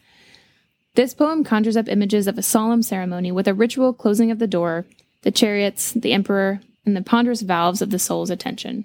This 0.94 1.14
poem 1.14 1.44
conjures 1.44 1.76
up 1.76 1.88
images 1.88 2.26
of 2.26 2.36
a 2.36 2.42
solemn 2.42 2.82
ceremony 2.82 3.32
with 3.32 3.48
a 3.48 3.54
ritual 3.54 3.94
closing 3.94 4.30
of 4.30 4.38
the 4.38 4.46
door, 4.46 4.84
the 5.22 5.30
chariots, 5.30 5.92
the 5.92 6.12
emperor, 6.12 6.60
and 6.84 6.96
the 6.96 7.02
ponderous 7.02 7.42
valves 7.42 7.80
of 7.80 7.90
the 7.90 7.98
soul's 7.98 8.30
attention. 8.30 8.84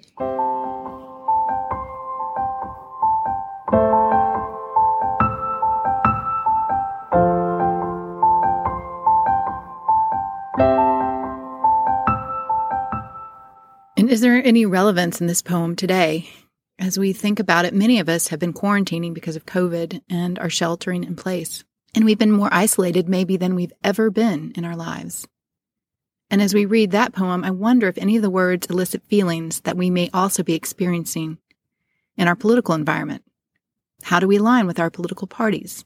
Is 14.18 14.22
there 14.22 14.44
any 14.44 14.66
relevance 14.66 15.20
in 15.20 15.28
this 15.28 15.42
poem 15.42 15.76
today? 15.76 16.28
As 16.76 16.98
we 16.98 17.12
think 17.12 17.38
about 17.38 17.64
it, 17.64 17.72
many 17.72 18.00
of 18.00 18.08
us 18.08 18.26
have 18.26 18.40
been 18.40 18.52
quarantining 18.52 19.14
because 19.14 19.36
of 19.36 19.46
COVID 19.46 20.02
and 20.10 20.40
are 20.40 20.50
sheltering 20.50 21.04
in 21.04 21.14
place. 21.14 21.62
And 21.94 22.04
we've 22.04 22.18
been 22.18 22.32
more 22.32 22.48
isolated 22.50 23.08
maybe 23.08 23.36
than 23.36 23.54
we've 23.54 23.72
ever 23.84 24.10
been 24.10 24.50
in 24.56 24.64
our 24.64 24.74
lives. 24.74 25.28
And 26.32 26.42
as 26.42 26.52
we 26.52 26.66
read 26.66 26.90
that 26.90 27.12
poem, 27.12 27.44
I 27.44 27.52
wonder 27.52 27.86
if 27.86 27.96
any 27.96 28.16
of 28.16 28.22
the 28.22 28.28
words 28.28 28.66
elicit 28.66 29.04
feelings 29.04 29.60
that 29.60 29.76
we 29.76 29.88
may 29.88 30.10
also 30.12 30.42
be 30.42 30.54
experiencing 30.54 31.38
in 32.16 32.26
our 32.26 32.34
political 32.34 32.74
environment. 32.74 33.22
How 34.02 34.18
do 34.18 34.26
we 34.26 34.38
align 34.38 34.66
with 34.66 34.80
our 34.80 34.90
political 34.90 35.28
parties? 35.28 35.84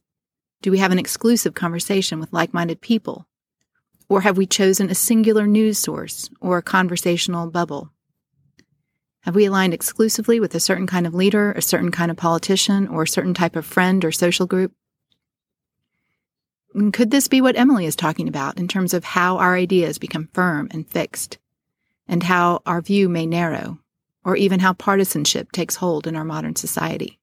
Do 0.63 0.71
we 0.71 0.79
have 0.79 0.91
an 0.91 0.99
exclusive 0.99 1.53
conversation 1.53 2.19
with 2.19 2.33
like 2.33 2.55
minded 2.55 2.81
people? 2.81 3.27
Or 4.09 4.23
have 4.23 4.39
we 4.39 4.47
chosen 4.47 4.89
a 4.89 4.95
singular 4.95 5.47
news 5.47 5.77
source 5.77 6.31
or 6.41 6.57
a 6.57 6.63
conversational 6.63 7.51
bubble? 7.51 7.93
Have 9.23 9.37
we 9.37 9.45
aligned 9.45 9.73
exclusively 9.73 10.41
with 10.41 10.55
a 10.55 10.61
certain 10.61 10.87
kind 10.87 11.07
of 11.07 11.15
leader, 11.15 11.53
a 11.53 11.63
certain 11.63 11.93
kind 11.93 12.11
of 12.11 12.17
politician, 12.17 12.89
or 12.89 13.05
a 13.05 13.09
certain 13.09 13.35
type 13.35 13.55
of 13.55 13.65
friend 13.65 14.05
or 14.05 14.11
social 14.11 14.47
group? 14.47 14.73
Could 16.93 17.11
this 17.11 17.29
be 17.29 17.41
what 17.41 17.57
Emily 17.57 17.87
is 17.87 17.95
talking 17.95 18.27
about 18.27 18.59
in 18.59 18.67
terms 18.67 18.95
of 18.95 19.05
how 19.05 19.37
our 19.37 19.55
ideas 19.55 19.99
become 19.99 20.29
firm 20.33 20.69
and 20.73 20.89
fixed, 20.89 21.39
and 22.09 22.25
how 22.25 22.63
our 22.67 22.81
view 22.81 23.09
may 23.09 23.27
narrow, 23.27 23.79
or 24.25 24.37
even 24.37 24.59
how 24.59 24.73
partisanship 24.73 25.53
takes 25.53 25.77
hold 25.77 26.07
in 26.07 26.17
our 26.17 26.25
modern 26.25 26.57
society? 26.57 27.21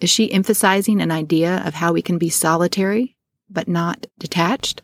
Is 0.00 0.10
she 0.10 0.30
emphasizing 0.30 1.00
an 1.00 1.10
idea 1.10 1.62
of 1.64 1.74
how 1.74 1.94
we 1.94 2.02
can 2.02 2.18
be 2.18 2.28
solitary 2.28 3.16
but 3.48 3.68
not 3.68 4.06
detached? 4.18 4.82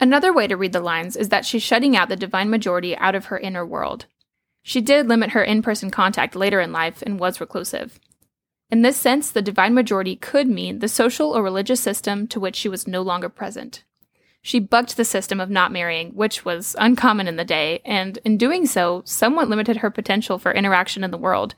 Another 0.00 0.32
way 0.32 0.46
to 0.46 0.56
read 0.56 0.72
the 0.72 0.80
lines 0.80 1.16
is 1.16 1.28
that 1.28 1.46
she's 1.46 1.62
shutting 1.62 1.96
out 1.96 2.08
the 2.08 2.16
divine 2.16 2.50
majority 2.50 2.96
out 2.96 3.14
of 3.14 3.26
her 3.26 3.38
inner 3.38 3.64
world. 3.64 4.06
She 4.62 4.80
did 4.80 5.08
limit 5.08 5.30
her 5.30 5.42
in 5.42 5.62
person 5.62 5.90
contact 5.90 6.34
later 6.34 6.60
in 6.60 6.72
life 6.72 7.02
and 7.02 7.20
was 7.20 7.40
reclusive. 7.40 8.00
In 8.70 8.82
this 8.82 8.96
sense, 8.96 9.30
the 9.30 9.42
divine 9.42 9.74
majority 9.74 10.16
could 10.16 10.48
mean 10.48 10.78
the 10.78 10.88
social 10.88 11.30
or 11.30 11.42
religious 11.42 11.80
system 11.80 12.26
to 12.28 12.40
which 12.40 12.56
she 12.56 12.68
was 12.68 12.88
no 12.88 13.02
longer 13.02 13.28
present. 13.28 13.84
She 14.42 14.58
bucked 14.58 14.96
the 14.96 15.04
system 15.04 15.40
of 15.40 15.48
not 15.48 15.72
marrying, 15.72 16.10
which 16.10 16.44
was 16.44 16.76
uncommon 16.78 17.28
in 17.28 17.36
the 17.36 17.44
day, 17.44 17.80
and 17.84 18.18
in 18.24 18.36
doing 18.36 18.66
so, 18.66 19.02
somewhat 19.06 19.48
limited 19.48 19.78
her 19.78 19.90
potential 19.90 20.38
for 20.38 20.52
interaction 20.52 21.04
in 21.04 21.10
the 21.10 21.18
world. 21.18 21.54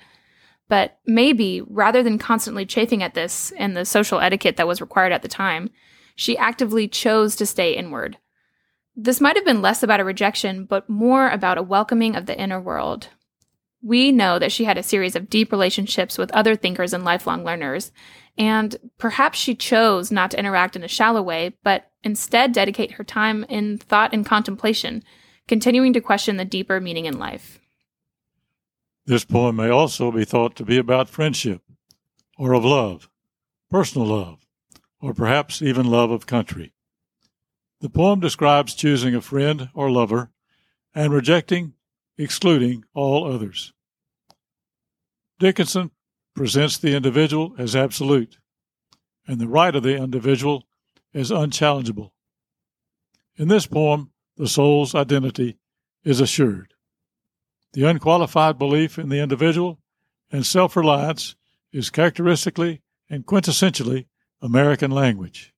But 0.69 0.99
maybe, 1.07 1.63
rather 1.63 2.03
than 2.03 2.19
constantly 2.19 2.67
chafing 2.67 3.03
at 3.03 3.15
this 3.15 3.53
and 3.57 3.77
the 3.77 3.85
social 3.85 4.21
etiquette 4.21 4.57
that 4.57 4.69
was 4.69 4.81
required 4.81 5.13
at 5.13 5.23
the 5.23 5.29
time, 5.29 5.71
she 6.15 6.37
actively 6.37 6.87
chose 6.87 7.35
to 7.37 7.47
stay 7.47 7.73
inward. 7.73 8.19
This 8.97 9.21
might 9.21 9.37
have 9.37 9.45
been 9.45 9.61
less 9.61 9.83
about 9.83 10.01
a 10.01 10.05
rejection, 10.05 10.65
but 10.65 10.89
more 10.89 11.29
about 11.29 11.59
a 11.59 11.63
welcoming 11.63 12.17
of 12.17 12.25
the 12.27 12.39
inner 12.39 12.61
world, 12.61 13.09
we 13.83 14.11
know 14.11 14.39
that 14.39 14.51
she 14.51 14.65
had 14.65 14.79
a 14.79 14.83
series 14.83 15.15
of 15.15 15.31
deep 15.31 15.53
relationships 15.53 16.19
with 16.19 16.33
other 16.33 16.57
thinkers 16.57 16.93
and 16.93 17.05
lifelong 17.05 17.45
learners, 17.45 17.93
and 18.37 18.75
perhaps 18.99 19.39
she 19.39 19.55
chose 19.55 20.11
not 20.11 20.33
to 20.33 20.39
interact 20.39 20.75
in 20.77 20.83
a 20.83 20.89
shallow 20.89 21.23
way, 21.23 21.55
but 21.63 21.91
instead 22.03 22.53
dedicate 22.53 22.93
her 22.93 23.05
time 23.05 23.45
in 23.49 23.79
thought 23.79 24.13
and 24.13 24.27
contemplation, 24.27 25.03
continuing 25.47 25.93
to 25.93 26.01
question 26.01 26.37
the 26.37 26.45
deeper 26.45 26.81
meaning 26.81 27.05
in 27.05 27.19
life. 27.19 27.61
This 29.05 29.25
poem 29.25 29.57
may 29.57 29.69
also 29.69 30.11
be 30.11 30.25
thought 30.25 30.57
to 30.57 30.65
be 30.65 30.79
about 30.79 31.09
friendship, 31.09 31.63
or 32.37 32.55
of 32.55 32.65
love, 32.65 33.09
personal 33.71 34.09
love, 34.09 34.47
or 35.01 35.15
perhaps 35.15 35.63
even 35.63 35.87
love 35.87 36.11
of 36.11 36.27
country. 36.27 36.73
The 37.87 37.91
poem 37.91 38.19
describes 38.19 38.75
choosing 38.75 39.15
a 39.15 39.21
friend 39.21 39.69
or 39.73 39.93
lover 39.93 40.33
and 40.93 41.13
rejecting, 41.13 41.75
excluding 42.19 42.85
all 42.95 43.33
others. 43.33 43.73
Dickinson 45.39 45.93
presents 46.35 46.77
the 46.79 46.97
individual 46.97 47.55
as 47.59 47.77
absolute 47.77 48.39
and 49.29 49.41
the 49.41 49.47
right 49.47 49.73
of 49.73 49.85
the 49.85 49.95
individual 49.95 50.65
as 51.15 51.31
unchallengeable. 51.31 52.13
In 53.37 53.47
this 53.47 53.69
poem, 53.69 54.11
the 54.37 54.49
soul's 54.49 54.97
identity 54.97 55.57
is 56.03 56.21
assured. 56.21 56.75
The 57.73 57.85
unqualified 57.85 58.59
belief 58.59 58.99
in 58.99 59.11
the 59.11 59.21
individual 59.21 59.79
and 60.33 60.45
self 60.45 60.75
reliance 60.75 61.37
is 61.71 61.91
characteristically 61.91 62.83
and 63.09 63.25
quintessentially 63.25 64.07
American 64.43 64.91
language. 64.91 65.55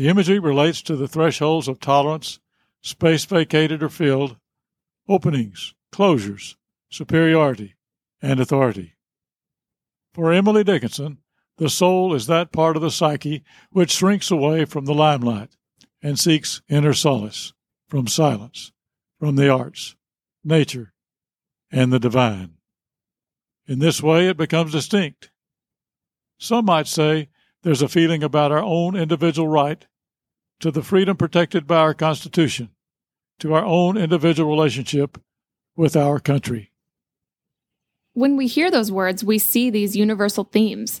The 0.00 0.08
imagery 0.08 0.38
relates 0.38 0.80
to 0.84 0.96
the 0.96 1.06
thresholds 1.06 1.68
of 1.68 1.78
tolerance, 1.78 2.40
space 2.80 3.26
vacated 3.26 3.82
or 3.82 3.90
filled, 3.90 4.38
openings, 5.06 5.74
closures, 5.92 6.56
superiority, 6.88 7.74
and 8.22 8.40
authority. 8.40 8.94
For 10.14 10.32
Emily 10.32 10.64
Dickinson, 10.64 11.18
the 11.58 11.68
soul 11.68 12.14
is 12.14 12.28
that 12.28 12.50
part 12.50 12.76
of 12.76 12.82
the 12.82 12.90
psyche 12.90 13.44
which 13.72 13.90
shrinks 13.90 14.30
away 14.30 14.64
from 14.64 14.86
the 14.86 14.94
limelight 14.94 15.50
and 16.00 16.18
seeks 16.18 16.62
inner 16.66 16.94
solace 16.94 17.52
from 17.86 18.06
silence, 18.06 18.72
from 19.18 19.36
the 19.36 19.50
arts, 19.50 19.96
nature, 20.42 20.94
and 21.70 21.92
the 21.92 22.00
divine. 22.00 22.54
In 23.66 23.80
this 23.80 24.02
way, 24.02 24.28
it 24.28 24.38
becomes 24.38 24.72
distinct. 24.72 25.30
Some 26.38 26.64
might 26.64 26.86
say 26.86 27.28
there's 27.60 27.82
a 27.82 27.88
feeling 27.88 28.22
about 28.22 28.50
our 28.50 28.62
own 28.62 28.96
individual 28.96 29.46
right 29.46 29.86
to 30.60 30.70
the 30.70 30.82
freedom 30.82 31.16
protected 31.16 31.66
by 31.66 31.76
our 31.76 31.94
Constitution, 31.94 32.70
to 33.38 33.54
our 33.54 33.64
own 33.64 33.96
individual 33.96 34.50
relationship 34.50 35.18
with 35.76 35.96
our 35.96 36.20
country 36.20 36.70
when 38.14 38.36
we 38.36 38.46
hear 38.46 38.70
those 38.70 38.92
words, 38.92 39.24
we 39.24 39.38
see 39.38 39.70
these 39.70 39.96
universal 39.96 40.44
themes. 40.44 41.00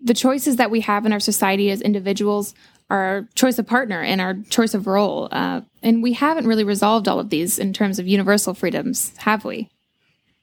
The 0.00 0.14
choices 0.14 0.56
that 0.56 0.70
we 0.70 0.80
have 0.80 1.06
in 1.06 1.12
our 1.12 1.20
society 1.20 1.70
as 1.70 1.80
individuals, 1.80 2.54
our 2.90 3.28
choice 3.34 3.58
of 3.58 3.66
partner, 3.66 4.02
and 4.02 4.20
our 4.20 4.34
choice 4.48 4.74
of 4.74 4.86
role. 4.86 5.28
Uh, 5.32 5.62
and 5.82 6.02
we 6.02 6.12
haven't 6.12 6.46
really 6.46 6.64
resolved 6.64 7.08
all 7.08 7.18
of 7.18 7.30
these 7.30 7.58
in 7.58 7.72
terms 7.72 7.98
of 7.98 8.06
universal 8.06 8.54
freedoms, 8.54 9.16
have 9.18 9.44
we? 9.44 9.70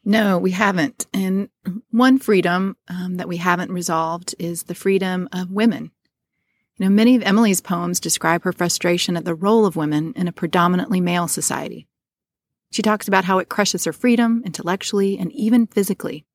No, 0.06 0.38
we 0.38 0.52
haven't. 0.52 1.08
And 1.14 1.50
one 1.92 2.20
freedom 2.20 2.76
um, 2.90 3.16
that 3.18 3.28
we 3.28 3.38
haven't 3.38 3.72
resolved 3.72 4.36
is 4.38 4.64
the 4.64 4.76
freedom 4.76 5.30
of 5.32 5.52
women. 5.52 5.92
You 6.78 6.86
know, 6.86 6.92
many 6.92 7.16
of 7.16 7.24
Emily's 7.24 7.62
poems 7.62 8.00
describe 8.00 8.44
her 8.44 8.52
frustration 8.52 9.16
at 9.16 9.26
the 9.26 9.36
role 9.36 9.66
of 9.66 9.76
women 9.76 10.14
in 10.16 10.28
a 10.28 10.34
predominantly 10.34 11.02
male 11.02 11.28
society. 11.28 11.88
She 12.72 12.82
talks 12.82 13.08
about 13.08 13.26
how 13.26 13.38
it 13.38 13.50
crushes 13.50 13.86
her 13.86 13.94
freedom 13.94 14.42
intellectually 14.46 15.18
and 15.18 15.32
even 15.34 15.68
physically. 15.68 16.26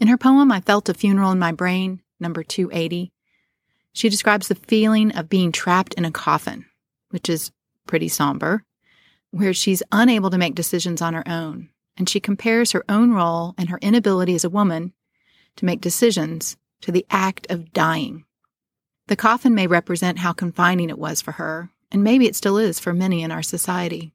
In 0.00 0.08
her 0.08 0.16
poem, 0.16 0.50
I 0.50 0.60
Felt 0.60 0.88
a 0.88 0.94
Funeral 0.94 1.32
in 1.32 1.38
My 1.38 1.52
Brain, 1.52 2.00
number 2.18 2.42
280, 2.42 3.12
she 3.92 4.08
describes 4.08 4.48
the 4.48 4.54
feeling 4.54 5.12
of 5.12 5.28
being 5.28 5.52
trapped 5.52 5.94
in 5.94 6.04
a 6.04 6.10
coffin, 6.10 6.64
which 7.10 7.28
is 7.28 7.52
pretty 7.86 8.08
somber, 8.08 8.64
where 9.30 9.52
she's 9.52 9.82
unable 9.92 10.30
to 10.30 10.38
make 10.38 10.54
decisions 10.54 11.02
on 11.02 11.14
her 11.14 11.28
own. 11.28 11.68
And 11.96 12.08
she 12.08 12.20
compares 12.20 12.72
her 12.72 12.84
own 12.88 13.12
role 13.12 13.54
and 13.58 13.68
her 13.68 13.78
inability 13.82 14.34
as 14.34 14.44
a 14.44 14.50
woman 14.50 14.94
to 15.56 15.66
make 15.66 15.82
decisions 15.82 16.56
to 16.80 16.90
the 16.90 17.04
act 17.10 17.46
of 17.50 17.72
dying. 17.72 18.24
The 19.12 19.16
coffin 19.16 19.54
may 19.54 19.66
represent 19.66 20.20
how 20.20 20.32
confining 20.32 20.88
it 20.88 20.98
was 20.98 21.20
for 21.20 21.32
her, 21.32 21.68
and 21.90 22.02
maybe 22.02 22.26
it 22.26 22.34
still 22.34 22.56
is 22.56 22.80
for 22.80 22.94
many 22.94 23.22
in 23.22 23.30
our 23.30 23.42
society 23.42 24.14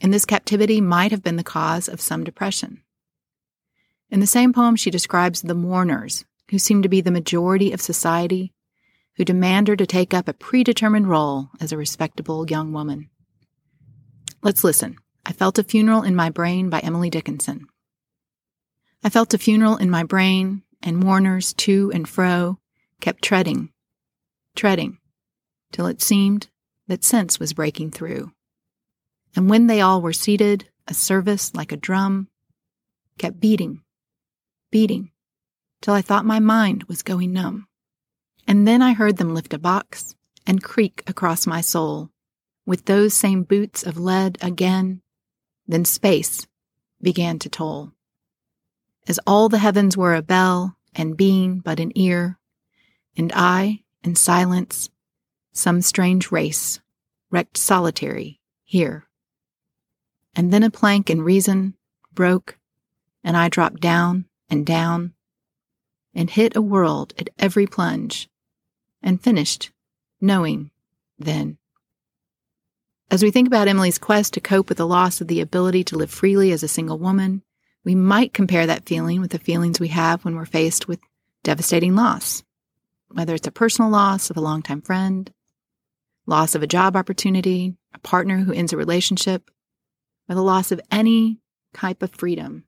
and 0.00 0.12
this 0.12 0.24
captivity 0.24 0.80
might 0.80 1.10
have 1.10 1.22
been 1.22 1.36
the 1.36 1.44
cause 1.44 1.88
of 1.88 2.00
some 2.00 2.24
depression. 2.24 2.82
In 4.10 4.20
the 4.20 4.26
same 4.26 4.52
poem, 4.52 4.76
she 4.76 4.90
describes 4.90 5.42
the 5.42 5.54
mourners, 5.54 6.24
who 6.50 6.58
seem 6.58 6.82
to 6.82 6.88
be 6.88 7.00
the 7.00 7.10
majority 7.10 7.72
of 7.72 7.80
society, 7.80 8.52
who 9.16 9.24
demand 9.24 9.68
her 9.68 9.76
to 9.76 9.86
take 9.86 10.14
up 10.14 10.26
a 10.26 10.32
predetermined 10.32 11.08
role 11.08 11.50
as 11.60 11.70
a 11.70 11.76
respectable 11.76 12.50
young 12.50 12.72
woman. 12.72 13.08
Let's 14.42 14.64
listen. 14.64 14.96
I 15.24 15.32
Felt 15.32 15.58
a 15.58 15.62
Funeral 15.62 16.02
in 16.02 16.16
My 16.16 16.30
Brain 16.30 16.70
by 16.70 16.80
Emily 16.80 17.10
Dickinson. 17.10 17.66
I 19.04 19.10
felt 19.10 19.34
a 19.34 19.38
funeral 19.38 19.76
in 19.76 19.90
my 19.90 20.02
brain, 20.02 20.62
and 20.82 20.96
mourners 20.96 21.52
to 21.54 21.90
and 21.94 22.08
fro 22.08 22.58
kept 23.00 23.22
treading, 23.22 23.70
treading, 24.60 24.98
till 25.72 25.86
it 25.86 26.02
seemed 26.02 26.48
that 26.86 27.02
sense 27.02 27.40
was 27.40 27.54
breaking 27.54 27.90
through. 27.90 28.30
And 29.34 29.48
when 29.48 29.68
they 29.68 29.80
all 29.80 30.02
were 30.02 30.12
seated, 30.12 30.68
a 30.86 30.92
service 30.92 31.54
like 31.54 31.72
a 31.72 31.78
drum 31.78 32.28
kept 33.16 33.40
beating, 33.40 33.80
beating, 34.70 35.12
till 35.80 35.94
I 35.94 36.02
thought 36.02 36.26
my 36.26 36.40
mind 36.40 36.84
was 36.84 37.02
going 37.02 37.32
numb. 37.32 37.68
And 38.46 38.68
then 38.68 38.82
I 38.82 38.92
heard 38.92 39.16
them 39.16 39.34
lift 39.34 39.54
a 39.54 39.58
box 39.58 40.14
and 40.46 40.62
creak 40.62 41.04
across 41.06 41.46
my 41.46 41.62
soul 41.62 42.10
with 42.66 42.84
those 42.84 43.14
same 43.14 43.44
boots 43.44 43.82
of 43.82 43.96
lead 43.96 44.36
again. 44.42 45.00
Then 45.66 45.86
space 45.86 46.46
began 47.00 47.38
to 47.38 47.48
toll. 47.48 47.92
As 49.08 49.18
all 49.26 49.48
the 49.48 49.56
heavens 49.56 49.96
were 49.96 50.14
a 50.14 50.20
bell 50.20 50.76
and 50.94 51.16
being 51.16 51.60
but 51.60 51.80
an 51.80 51.92
ear, 51.94 52.38
and 53.16 53.32
I, 53.34 53.84
in 54.02 54.14
silence, 54.14 54.88
some 55.52 55.82
strange 55.82 56.30
race, 56.30 56.80
wrecked 57.30 57.56
solitary 57.56 58.40
here. 58.64 59.06
And 60.34 60.52
then 60.52 60.62
a 60.62 60.70
plank 60.70 61.10
in 61.10 61.22
reason 61.22 61.74
broke, 62.12 62.58
and 63.22 63.36
I 63.36 63.48
dropped 63.48 63.80
down 63.80 64.26
and 64.48 64.64
down, 64.64 65.14
and 66.14 66.30
hit 66.30 66.56
a 66.56 66.62
world 66.62 67.14
at 67.18 67.30
every 67.38 67.66
plunge, 67.66 68.28
and 69.02 69.22
finished, 69.22 69.70
knowing 70.20 70.70
then. 71.18 71.58
As 73.10 73.22
we 73.22 73.30
think 73.30 73.48
about 73.48 73.68
Emily's 73.68 73.98
quest 73.98 74.34
to 74.34 74.40
cope 74.40 74.68
with 74.68 74.78
the 74.78 74.86
loss 74.86 75.20
of 75.20 75.26
the 75.26 75.40
ability 75.40 75.82
to 75.84 75.96
live 75.96 76.10
freely 76.10 76.52
as 76.52 76.62
a 76.62 76.68
single 76.68 76.98
woman, 76.98 77.42
we 77.84 77.94
might 77.94 78.32
compare 78.32 78.66
that 78.66 78.86
feeling 78.86 79.20
with 79.20 79.30
the 79.32 79.38
feelings 79.38 79.80
we 79.80 79.88
have 79.88 80.24
when 80.24 80.36
we're 80.36 80.44
faced 80.44 80.86
with 80.86 81.00
devastating 81.42 81.96
loss, 81.96 82.44
whether 83.10 83.34
it's 83.34 83.46
a 83.46 83.52
personal 83.52 83.90
loss 83.90 84.30
of 84.30 84.36
a 84.36 84.40
longtime 84.40 84.82
friend, 84.82 85.32
loss 86.26 86.54
of 86.54 86.62
a 86.62 86.66
job 86.66 86.96
opportunity, 86.96 87.74
a 87.94 87.98
partner 87.98 88.38
who 88.38 88.52
ends 88.52 88.72
a 88.72 88.76
relationship, 88.76 89.50
or 90.28 90.34
the 90.34 90.42
loss 90.42 90.70
of 90.72 90.80
any 90.90 91.38
type 91.74 92.02
of 92.02 92.14
freedom. 92.14 92.64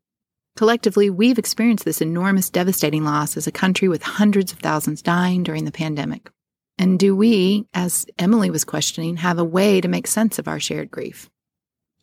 Collectively, 0.56 1.08
we've 1.08 1.38
experienced 1.38 1.84
this 1.84 2.02
enormous, 2.02 2.50
devastating 2.50 3.04
loss 3.04 3.36
as 3.36 3.46
a 3.46 3.52
country 3.52 3.88
with 3.88 4.02
hundreds 4.02 4.52
of 4.52 4.58
thousands 4.58 5.00
dying 5.00 5.42
during 5.42 5.64
the 5.64 5.72
pandemic. 5.72 6.30
And 6.78 6.98
do 6.98 7.16
we, 7.16 7.66
as 7.72 8.06
Emily 8.18 8.50
was 8.50 8.64
questioning, 8.64 9.16
have 9.18 9.38
a 9.38 9.44
way 9.44 9.80
to 9.80 9.88
make 9.88 10.06
sense 10.06 10.38
of 10.38 10.48
our 10.48 10.60
shared 10.60 10.90
grief? 10.90 11.30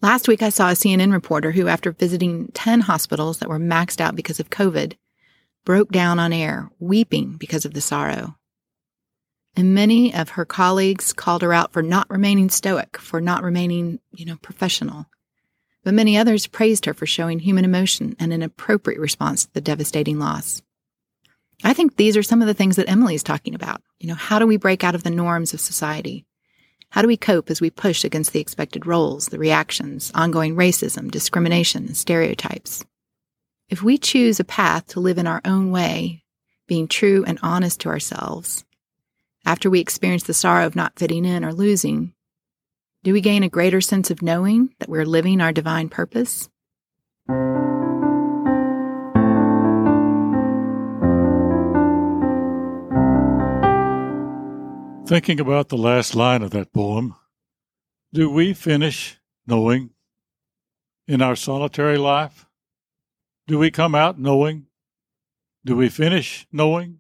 Last 0.02 0.28
week, 0.28 0.42
I 0.42 0.50
saw 0.50 0.70
a 0.70 0.74
CNN 0.74 1.12
reporter 1.12 1.52
who, 1.52 1.68
after 1.68 1.92
visiting 1.92 2.48
10 2.54 2.82
hospitals 2.82 3.40
that 3.40 3.50
were 3.50 3.60
maxed 3.60 4.00
out 4.00 4.16
because 4.16 4.40
of 4.40 4.50
COVID, 4.50 4.94
broke 5.70 5.92
down 5.92 6.18
on 6.18 6.34
air, 6.34 6.68
weeping 6.80 7.34
because 7.34 7.64
of 7.64 7.76
the 7.76 7.80
sorrow. 7.80 8.36
And 9.56 9.76
many 9.76 10.12
of 10.12 10.30
her 10.30 10.44
colleagues 10.44 11.14
called 11.14 11.44
her 11.44 11.54
out 11.54 11.74
for 11.74 11.84
not 11.84 12.10
remaining 12.10 12.50
stoic, 12.50 12.98
for 12.98 13.22
not 13.22 13.44
remaining, 13.44 14.00
you 14.12 14.26
know, 14.26 14.38
professional. 14.38 15.06
But 15.84 15.94
many 15.94 16.18
others 16.18 16.48
praised 16.48 16.86
her 16.86 16.96
for 16.96 17.06
showing 17.06 17.38
human 17.38 17.66
emotion 17.66 18.16
and 18.20 18.34
an 18.34 18.42
appropriate 18.42 19.00
response 19.00 19.46
to 19.46 19.54
the 19.54 19.62
devastating 19.62 20.18
loss. 20.18 20.64
I 21.64 21.74
think 21.74 21.98
these 21.98 22.18
are 22.18 22.24
some 22.24 22.42
of 22.42 22.48
the 22.48 22.56
things 22.56 22.78
that 22.78 22.90
Emily 22.90 23.14
is 23.14 23.22
talking 23.22 23.54
about. 23.54 23.84
You 24.00 24.08
know, 24.08 24.16
how 24.16 24.40
do 24.40 24.48
we 24.48 24.58
break 24.58 24.84
out 24.84 24.96
of 24.96 25.04
the 25.04 25.12
norms 25.12 25.54
of 25.54 25.60
society? 25.60 26.26
How 26.90 27.04
do 27.04 27.08
we 27.08 27.16
cope 27.16 27.52
as 27.52 27.62
we 27.62 27.70
push 27.70 28.04
against 28.04 28.34
the 28.34 28.40
expected 28.40 28.88
roles, 28.88 29.28
the 29.28 29.38
reactions, 29.38 30.12
ongoing 30.16 30.56
racism, 30.56 31.12
discrimination, 31.12 31.94
stereotypes? 31.94 32.84
If 33.70 33.84
we 33.84 34.00
choose 34.00 34.40
a 34.40 34.44
path 34.44 34.88
to 34.88 35.00
live 35.00 35.20
in 35.20 35.28
our 35.28 35.42
own 35.46 35.70
way, 35.70 36.24
being 36.66 36.88
true 36.88 37.24
and 37.28 37.38
honest 37.44 37.82
to 37.82 37.90
ourselves, 37.90 38.66
after 39.46 39.70
we 39.70 39.80
experience 39.80 40.24
the 40.24 40.34
sorrow 40.34 40.66
of 40.66 40.76
not 40.76 40.98
fitting 40.98 41.24
in 41.24 41.46
or 41.46 41.54
losing, 41.54 42.14
do 43.04 43.14
we 43.14 43.22
gain 43.22 43.44
a 43.44 43.50
greater 43.50 43.80
sense 43.80 44.10
of 44.10 44.24
knowing 44.24 44.74
that 44.80 44.90
we're 44.90 45.06
living 45.06 45.40
our 45.40 45.52
divine 45.52 45.88
purpose? 45.88 46.50
Thinking 55.08 55.40
about 55.40 55.70
the 55.70 55.78
last 55.78 56.16
line 56.16 56.42
of 56.42 56.50
that 56.52 56.74
poem, 56.74 57.14
do 58.14 58.32
we 58.32 58.56
finish 58.56 59.20
knowing 59.46 59.92
in 61.08 61.22
our 61.22 61.36
solitary 61.36 62.00
life? 62.00 62.49
Do 63.50 63.58
we 63.58 63.72
come 63.72 63.96
out 63.96 64.20
knowing? 64.20 64.68
Do 65.66 65.76
we 65.76 65.90
finish 65.90 66.46
knowing? 66.52 67.00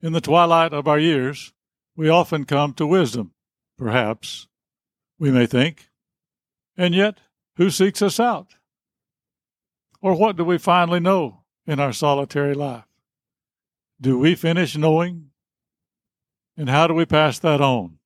In 0.00 0.14
the 0.14 0.22
twilight 0.22 0.72
of 0.72 0.88
our 0.88 0.98
years, 0.98 1.52
we 1.94 2.08
often 2.08 2.46
come 2.46 2.72
to 2.72 2.86
wisdom, 2.86 3.32
perhaps, 3.76 4.48
we 5.18 5.30
may 5.30 5.44
think. 5.44 5.90
And 6.74 6.94
yet, 6.94 7.18
who 7.56 7.68
seeks 7.68 8.00
us 8.00 8.18
out? 8.18 8.54
Or 10.00 10.14
what 10.14 10.38
do 10.38 10.44
we 10.44 10.56
finally 10.56 11.00
know 11.00 11.42
in 11.66 11.80
our 11.80 11.92
solitary 11.92 12.54
life? 12.54 12.86
Do 14.00 14.18
we 14.18 14.36
finish 14.36 14.74
knowing 14.74 15.32
and 16.56 16.70
how 16.70 16.86
do 16.86 16.94
we 16.94 17.04
pass 17.04 17.38
that 17.40 17.60
on? 17.60 17.98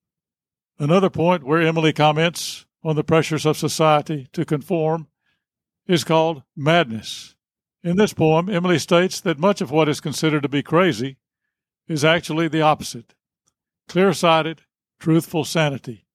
Another 0.81 1.11
point 1.11 1.45
where 1.45 1.63
Emily 1.63 1.93
comments 1.93 2.67
on 2.83 2.97
the 2.97 3.05
pressures 3.05 3.47
of 3.47 3.57
society 3.57 4.27
to 4.33 4.45
conform 4.45 5.07
is 5.87 6.05
called 6.05 6.43
madness. 6.57 7.35
In 7.83 7.97
this 7.97 8.13
poem, 8.13 8.49
Emily 8.49 8.79
states 8.79 9.21
that 9.21 9.39
much 9.39 9.61
of 9.61 9.71
what 9.71 9.89
is 9.89 10.01
considered 10.01 10.43
to 10.43 10.49
be 10.49 10.63
crazy 10.63 11.17
is 11.89 12.05
actually 12.05 12.49
the 12.49 12.63
opposite 12.63 13.15
clear 13.89 14.13
sighted, 14.13 14.63
truthful 15.01 15.45
sanity. 15.45 16.07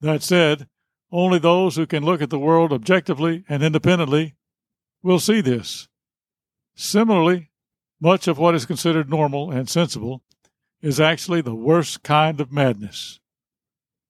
That 0.00 0.22
said, 0.22 0.68
only 1.10 1.40
those 1.40 1.74
who 1.74 1.86
can 1.86 2.04
look 2.04 2.22
at 2.22 2.30
the 2.30 2.38
world 2.38 2.72
objectively 2.72 3.44
and 3.48 3.64
independently 3.64 4.36
will 5.02 5.18
see 5.18 5.40
this. 5.40 5.88
Similarly, 6.76 7.50
much 8.00 8.28
of 8.28 8.38
what 8.38 8.54
is 8.54 8.64
considered 8.64 9.10
normal 9.10 9.50
and 9.50 9.68
sensible 9.68 10.22
is 10.80 11.00
actually 11.00 11.40
the 11.40 11.54
worst 11.54 12.04
kind 12.04 12.40
of 12.40 12.52
madness. 12.52 13.18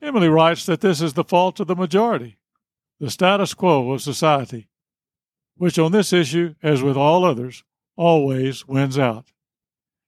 Emily 0.03 0.29
writes 0.29 0.67
that 0.67 0.83
this 0.83 1.01
is 1.01 1.15
the 1.15 1.25
fault 1.25 1.59
of 1.59 1.69
the 1.69 1.77
majority, 1.77 2.37
the 3.03 3.11
status 3.11 3.53
quo 3.53 3.91
of 3.91 4.01
society, 4.01 4.69
which 5.57 5.77
on 5.77 5.91
this 5.91 6.13
issue, 6.13 6.55
as 6.63 6.85
with 6.85 6.97
all 6.97 7.25
others, 7.25 7.65
always 7.97 8.69
wins 8.69 8.97
out. 8.97 9.33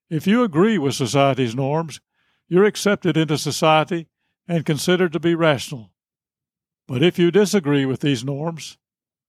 If 0.08 0.28
you 0.28 0.44
agree 0.44 0.78
with 0.78 0.94
society's 0.94 1.56
norms, 1.56 2.00
you're 2.46 2.64
accepted 2.64 3.16
into 3.16 3.36
society 3.36 4.06
and 4.46 4.64
considered 4.64 5.12
to 5.12 5.18
be 5.18 5.34
rational. 5.34 5.90
But 6.86 7.02
if 7.02 7.18
you 7.18 7.32
disagree 7.32 7.84
with 7.84 7.98
these 7.98 8.22
norms, 8.22 8.78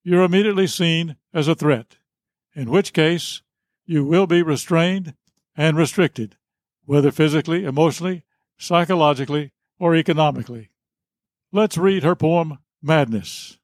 you're 0.04 0.22
immediately 0.22 0.68
seen 0.68 1.16
as 1.34 1.48
a 1.48 1.56
threat, 1.56 1.98
in 2.54 2.70
which 2.70 2.94
case 2.94 3.42
you 3.84 4.06
will 4.06 4.28
be 4.28 4.44
restrained 4.44 5.16
and 5.58 5.76
restricted 5.76 6.38
whether 6.86 7.10
physically, 7.10 7.66
emotionally, 7.66 8.26
psychologically, 8.60 9.54
or 9.80 9.96
economically. 9.96 10.70
Let's 11.52 11.80
read 11.80 12.04
her 12.04 12.16
poem, 12.16 12.60
Madness. 12.86 13.58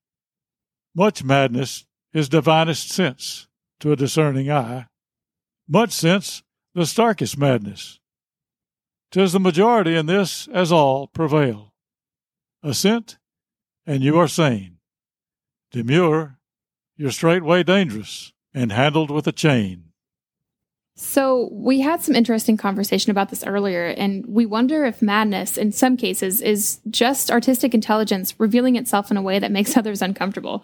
Much 0.95 1.23
madness 1.23 1.86
is 2.12 2.27
divinest 2.27 2.89
sense 2.89 3.47
to 3.79 3.91
a 3.91 3.95
discerning 3.95 4.51
eye. 4.51 4.88
Much 5.67 5.91
sense, 5.91 6.41
the 6.73 6.88
starkest 6.88 7.38
madness. 7.38 7.99
Tis 9.12 9.34
the 9.34 9.39
majority 9.39 9.95
in 9.95 10.07
this, 10.07 10.47
as 10.47 10.71
all, 10.71 11.05
prevail. 11.05 11.75
Assent, 12.63 13.19
and 13.86 14.01
you 14.01 14.17
are 14.17 14.27
sane. 14.27 14.77
Demur, 15.69 16.39
you're 16.97 17.12
straightway 17.12 17.62
dangerous, 17.62 18.34
and 18.55 18.71
handled 18.71 19.12
with 19.12 19.27
a 19.27 19.31
chain. 19.31 19.90
So, 20.95 21.49
we 21.51 21.80
had 21.80 22.01
some 22.01 22.15
interesting 22.15 22.58
conversation 22.58 23.12
about 23.12 23.30
this 23.30 23.45
earlier, 23.45 23.88
and 23.88 24.25
we 24.27 24.45
wonder 24.45 24.86
if 24.86 25.01
madness, 25.01 25.58
in 25.58 25.71
some 25.71 25.97
cases, 25.97 26.41
is 26.41 26.80
just 26.89 27.32
artistic 27.32 27.73
intelligence 27.73 28.39
revealing 28.39 28.75
itself 28.75 29.10
in 29.10 29.17
a 29.17 29.21
way 29.21 29.39
that 29.39 29.51
makes 29.51 29.75
others 29.77 30.01
uncomfortable. 30.01 30.63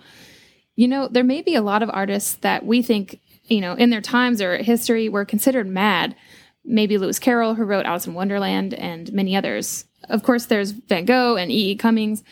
You 0.75 0.87
know, 0.87 1.07
there 1.07 1.23
may 1.23 1.41
be 1.41 1.55
a 1.55 1.61
lot 1.61 1.81
of 1.81 1.89
artists 1.91 2.35
that 2.35 2.65
we 2.65 2.81
think, 2.81 3.19
you 3.45 3.61
know, 3.61 3.73
in 3.73 3.89
their 3.89 4.01
times 4.01 4.41
or 4.41 4.57
history 4.57 5.09
were 5.09 5.25
considered 5.25 5.67
mad. 5.67 6.15
Maybe 6.63 6.97
Lewis 6.97 7.17
Carroll, 7.17 7.55
who 7.55 7.63
wrote 7.63 7.85
Alice 7.85 8.05
in 8.05 8.13
Wonderland, 8.13 8.73
and 8.73 9.11
many 9.13 9.35
others. 9.35 9.85
Of 10.09 10.23
course, 10.23 10.45
there's 10.45 10.71
Van 10.71 11.05
Gogh 11.05 11.37
and 11.37 11.49
E. 11.49 11.71
E. 11.71 11.75
Cummings, 11.75 12.23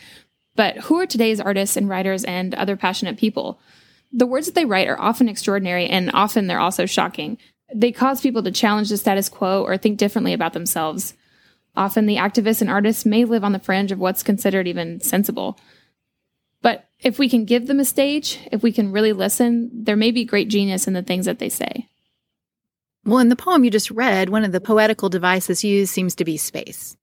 but 0.54 0.76
who 0.78 0.98
are 0.98 1.06
today's 1.06 1.40
artists 1.40 1.76
and 1.76 1.88
writers 1.88 2.24
and 2.24 2.54
other 2.54 2.76
passionate 2.76 3.18
people? 3.18 3.60
The 4.12 4.26
words 4.26 4.46
that 4.46 4.54
they 4.54 4.64
write 4.64 4.88
are 4.88 5.00
often 5.00 5.28
extraordinary 5.28 5.86
and 5.86 6.10
often 6.14 6.46
they're 6.46 6.58
also 6.58 6.86
shocking. 6.86 7.38
They 7.74 7.92
cause 7.92 8.20
people 8.20 8.42
to 8.42 8.50
challenge 8.50 8.88
the 8.88 8.96
status 8.96 9.28
quo 9.28 9.62
or 9.62 9.76
think 9.76 9.98
differently 9.98 10.32
about 10.32 10.52
themselves. 10.52 11.14
Often 11.76 12.06
the 12.06 12.16
activists 12.16 12.60
and 12.60 12.70
artists 12.70 13.04
may 13.04 13.24
live 13.24 13.44
on 13.44 13.52
the 13.52 13.58
fringe 13.58 13.92
of 13.92 13.98
what's 13.98 14.22
considered 14.22 14.66
even 14.66 15.00
sensible. 15.00 15.58
But 16.62 16.88
if 17.00 17.18
we 17.18 17.28
can 17.28 17.44
give 17.44 17.66
them 17.66 17.80
a 17.80 17.84
stage, 17.84 18.40
if 18.50 18.62
we 18.62 18.72
can 18.72 18.92
really 18.92 19.12
listen, 19.12 19.70
there 19.72 19.96
may 19.96 20.10
be 20.10 20.24
great 20.24 20.48
genius 20.48 20.86
in 20.86 20.94
the 20.94 21.02
things 21.02 21.26
that 21.26 21.38
they 21.38 21.48
say. 21.48 21.88
Well, 23.04 23.18
in 23.18 23.28
the 23.28 23.36
poem 23.36 23.62
you 23.62 23.70
just 23.70 23.90
read, 23.90 24.30
one 24.30 24.44
of 24.44 24.52
the 24.52 24.60
poetical 24.60 25.08
devices 25.08 25.62
used 25.62 25.92
seems 25.92 26.14
to 26.16 26.24
be 26.24 26.36
space, 26.36 26.96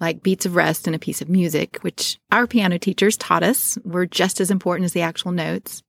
like 0.00 0.22
beats 0.22 0.46
of 0.46 0.56
rest 0.56 0.88
in 0.88 0.94
a 0.94 0.98
piece 0.98 1.20
of 1.20 1.28
music, 1.28 1.78
which 1.82 2.18
our 2.32 2.46
piano 2.46 2.78
teachers 2.78 3.16
taught 3.16 3.44
us 3.44 3.78
were 3.84 4.06
just 4.06 4.40
as 4.40 4.50
important 4.50 4.86
as 4.86 4.94
the 4.94 5.02
actual 5.02 5.30
notes, 5.30 5.82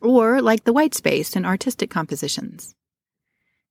or 0.00 0.40
like 0.40 0.64
the 0.64 0.72
white 0.72 0.94
space 0.94 1.36
in 1.36 1.44
artistic 1.44 1.90
compositions. 1.90 2.74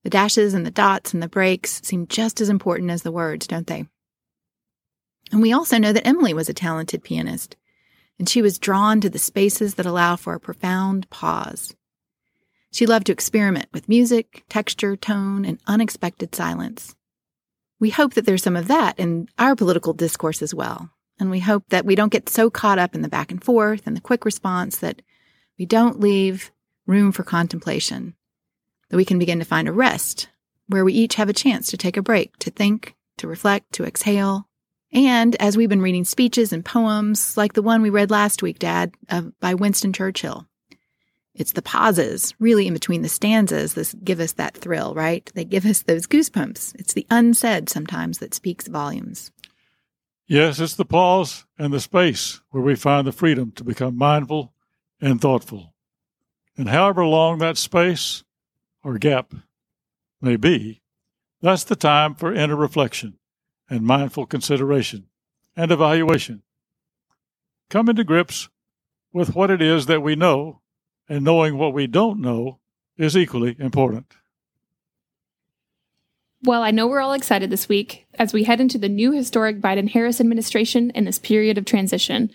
The 0.04 0.10
dashes 0.10 0.54
and 0.54 0.66
the 0.66 0.72
dots 0.72 1.14
and 1.14 1.22
the 1.22 1.28
breaks 1.28 1.82
seem 1.84 2.08
just 2.08 2.40
as 2.42 2.50
important 2.50 2.92
as 2.92 3.04
the 3.04 3.12
words, 3.12 3.48
don't 3.48 3.68
they? 3.68 3.86
And 5.32 5.42
we 5.42 5.54
also 5.54 5.78
know 5.78 5.94
that 5.94 6.08
Emily 6.08 6.34
was 6.34 6.50
a 6.50 6.54
talented 6.54 7.04
pianist, 7.04 7.56
and 8.18 8.28
she 8.28 8.42
was 8.42 8.60
drawn 8.60 9.02
to 9.02 9.10
the 9.10 9.20
spaces 9.20 9.76
that 9.76 9.86
allow 9.86 10.16
for 10.16 10.34
a 10.34 10.40
profound 10.40 11.10
pause. 11.10 11.76
She 12.72 12.86
loved 12.86 13.08
to 13.08 13.12
experiment 13.12 13.68
with 13.74 13.90
music, 13.90 14.44
texture, 14.50 14.96
tone, 14.96 15.46
and 15.46 15.60
unexpected 15.68 16.36
silence. 16.36 16.96
We 17.80 17.90
hope 17.90 18.14
that 18.14 18.26
there's 18.26 18.44
some 18.44 18.56
of 18.56 18.68
that 18.68 19.00
in 19.00 19.28
our 19.38 19.56
political 19.56 19.94
discourse 19.94 20.42
as 20.42 20.54
well. 20.54 20.90
And 21.20 21.30
we 21.30 21.40
hope 21.40 21.64
that 21.70 21.86
we 21.86 21.96
don't 21.96 22.12
get 22.12 22.30
so 22.30 22.50
caught 22.50 22.80
up 22.80 22.96
in 22.96 23.02
the 23.02 23.10
back 23.10 23.32
and 23.32 23.44
forth 23.44 23.86
and 23.86 23.96
the 23.96 24.02
quick 24.02 24.24
response 24.24 24.78
that 24.78 25.02
we 25.58 25.66
don't 25.66 26.00
leave 26.00 26.52
room 26.86 27.12
for 27.12 27.24
contemplation, 27.24 28.16
that 28.90 28.98
we 28.98 29.06
can 29.06 29.20
begin 29.20 29.40
to 29.40 29.46
find 29.46 29.68
a 29.68 29.74
rest 29.74 30.30
where 30.68 30.86
we 30.86 30.94
each 30.94 31.16
have 31.16 31.30
a 31.30 31.34
chance 31.34 31.70
to 31.72 31.78
take 31.78 31.98
a 31.98 32.02
break, 32.02 32.38
to 32.38 32.52
think, 32.52 32.96
to 33.18 33.28
reflect, 33.28 33.72
to 33.74 33.84
exhale. 33.84 34.48
And 34.92 35.36
as 35.42 35.56
we've 35.56 35.70
been 35.70 35.82
reading 35.82 36.06
speeches 36.06 36.52
and 36.52 36.66
poems 36.66 37.38
like 37.38 37.54
the 37.54 37.62
one 37.62 37.82
we 37.82 37.90
read 37.90 38.12
last 38.12 38.42
week, 38.42 38.60
Dad, 38.60 38.94
uh, 39.10 39.24
by 39.40 39.54
Winston 39.54 39.94
Churchill, 39.94 40.48
it's 41.36 41.54
the 41.54 41.62
pauses, 41.62 42.34
really 42.40 42.68
in 42.68 42.74
between 42.74 43.02
the 43.02 43.10
stanzas, 43.10 43.76
that 43.76 44.04
give 44.04 44.20
us 44.20 44.34
that 44.34 44.58
thrill, 44.58 44.94
right? 44.94 45.32
They 45.36 45.46
give 45.46 45.66
us 45.66 45.84
those 45.84 46.08
goosebumps. 46.08 46.76
It's 46.80 46.94
the 46.94 47.08
unsaid 47.10 47.70
sometimes 47.70 48.18
that 48.18 48.34
speaks 48.34 48.68
volumes. 48.68 49.32
Yes, 50.28 50.60
it's 50.60 50.76
the 50.76 50.86
pause 50.86 51.46
and 51.58 51.74
the 51.74 51.80
space 51.80 52.42
where 52.50 52.62
we 52.62 52.76
find 52.76 53.08
the 53.08 53.12
freedom 53.12 53.52
to 53.54 53.64
become 53.64 53.98
mindful 53.98 54.54
and 55.02 55.22
thoughtful. 55.22 55.74
And 56.58 56.68
however 56.70 57.06
long 57.06 57.40
that 57.40 57.58
space 57.58 58.24
or 58.90 58.98
gap 58.98 59.34
may 60.22 60.36
be, 60.36 60.82
that's 61.42 61.64
the 61.64 61.76
time 61.76 62.16
for 62.16 62.34
inner 62.34 62.56
reflection 62.56 63.18
and 63.70 63.86
mindful 63.86 64.26
consideration 64.26 65.08
and 65.56 65.72
evaluation. 65.72 66.42
Come 67.70 67.88
into 67.88 68.04
grips 68.04 68.50
with 69.14 69.36
what 69.36 69.52
it 69.52 69.62
is 69.62 69.86
that 69.86 70.02
we 70.02 70.16
know 70.16 70.62
and 71.08 71.24
knowing 71.24 71.58
what 71.58 71.74
we 71.74 71.88
don't 71.88 72.20
know 72.20 72.60
is 72.98 73.16
equally 73.16 73.56
important. 73.60 74.08
Well, 76.44 76.64
I 76.64 76.72
know 76.72 76.88
we're 76.88 77.02
all 77.02 77.14
excited 77.14 77.50
this 77.50 77.70
week 77.70 78.08
as 78.18 78.34
we 78.34 78.46
head 78.46 78.62
into 78.62 78.78
the 78.78 78.90
new 78.90 79.12
historic 79.12 79.60
Biden 79.60 79.90
Harris 79.90 80.20
administration 80.20 80.90
in 80.92 81.06
this 81.06 81.20
period 81.20 81.58
of 81.58 81.66
transition. 81.66 82.32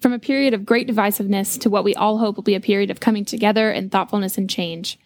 From 0.00 0.12
a 0.12 0.18
period 0.18 0.54
of 0.54 0.64
great 0.64 0.86
divisiveness 0.86 1.58
to 1.60 1.70
what 1.70 1.84
we 1.84 1.94
all 1.94 2.18
hope 2.18 2.36
will 2.36 2.42
be 2.42 2.54
a 2.54 2.60
period 2.60 2.90
of 2.90 3.00
coming 3.00 3.24
together 3.24 3.70
and 3.70 3.90
thoughtfulness 3.90 4.38
and 4.38 4.48
change. 4.48 4.98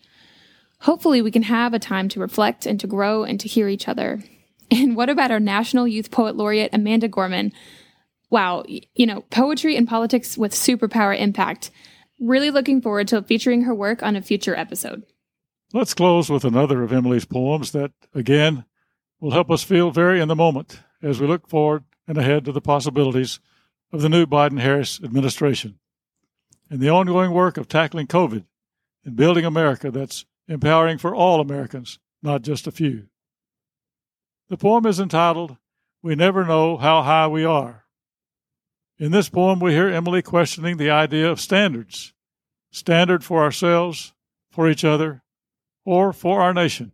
Hopefully, 0.85 1.23
we 1.23 1.31
can 1.31 1.45
have 1.45 1.73
a 1.73 1.79
time 1.79 2.11
to 2.11 2.21
reflect 2.21 2.67
and 2.67 2.79
to 2.79 2.87
grow 2.87 3.25
and 3.25 3.41
to 3.41 3.49
hear 3.49 3.69
each 3.69 3.89
other. 3.89 4.23
And 4.71 4.95
what 4.95 5.09
about 5.09 5.31
our 5.31 5.41
National 5.41 5.89
Youth 5.89 6.11
Poet 6.11 6.37
Laureate, 6.37 6.75
Amanda 6.75 7.09
Gorman? 7.09 7.53
Wow, 8.29 8.65
you 8.67 9.07
know, 9.07 9.23
poetry 9.31 9.77
and 9.77 9.89
politics 9.89 10.37
with 10.37 10.53
superpower 10.53 11.19
impact. 11.19 11.71
Really 12.21 12.51
looking 12.51 12.83
forward 12.83 13.09
to 13.09 13.23
featuring 13.23 13.63
her 13.63 13.75
work 13.75 14.03
on 14.03 14.15
a 14.15 14.21
future 14.21 14.55
episode. 14.55 15.05
Let's 15.73 15.95
close 15.95 16.29
with 16.29 16.45
another 16.45 16.83
of 16.83 16.93
Emily's 16.93 17.25
poems 17.25 17.73
that, 17.73 17.93
again, 18.15 18.67
will 19.21 19.31
help 19.31 19.51
us 19.51 19.63
feel 19.63 19.91
very 19.91 20.21
in 20.21 20.29
the 20.29 20.37
moment 20.37 20.81
as 21.03 21.19
we 21.19 21.27
look 21.27 21.49
forward 21.49 21.85
and 22.07 22.19
ahead 22.19 22.45
to 22.45 22.53
the 22.53 22.61
possibilities 22.61 23.41
of 23.91 24.03
the 24.03 24.11
new 24.11 24.27
Biden 24.27 24.61
Harris 24.61 25.01
administration 25.03 25.79
and 26.69 26.81
the 26.81 26.91
ongoing 26.91 27.31
work 27.31 27.57
of 27.57 27.69
tackling 27.69 28.07
COVID 28.07 28.45
and 29.07 29.17
building 29.17 29.47
America 29.47 29.91
that's 29.91 30.27
empowering 30.49 30.99
for 30.99 31.15
all 31.15 31.41
Americans, 31.41 31.99
not 32.23 32.43
just 32.43 32.67
a 32.67 32.73
few. 32.73 33.09
The 34.49 34.57
poem 34.57 34.87
is 34.87 35.01
entitled, 35.01 35.57
We 36.03 36.15
Never 36.15 36.45
Know 36.45 36.77
How 36.77 37.03
High 37.03 37.29
We 37.29 37.45
Are. 37.45 37.85
In 38.99 39.11
this 39.11 39.29
poem, 39.29 39.59
we 39.59 39.73
hear 39.73 39.89
Emily 39.89 40.23
questioning 40.23 40.77
the 40.77 40.91
idea 40.91 41.31
of 41.31 41.41
standards 41.41 42.13
standard 42.71 43.23
for 43.23 43.41
ourselves, 43.41 44.13
for 44.51 44.69
each 44.69 44.85
other, 44.85 45.23
or 45.85 46.13
for 46.13 46.43
our 46.43 46.53
nation. 46.53 46.91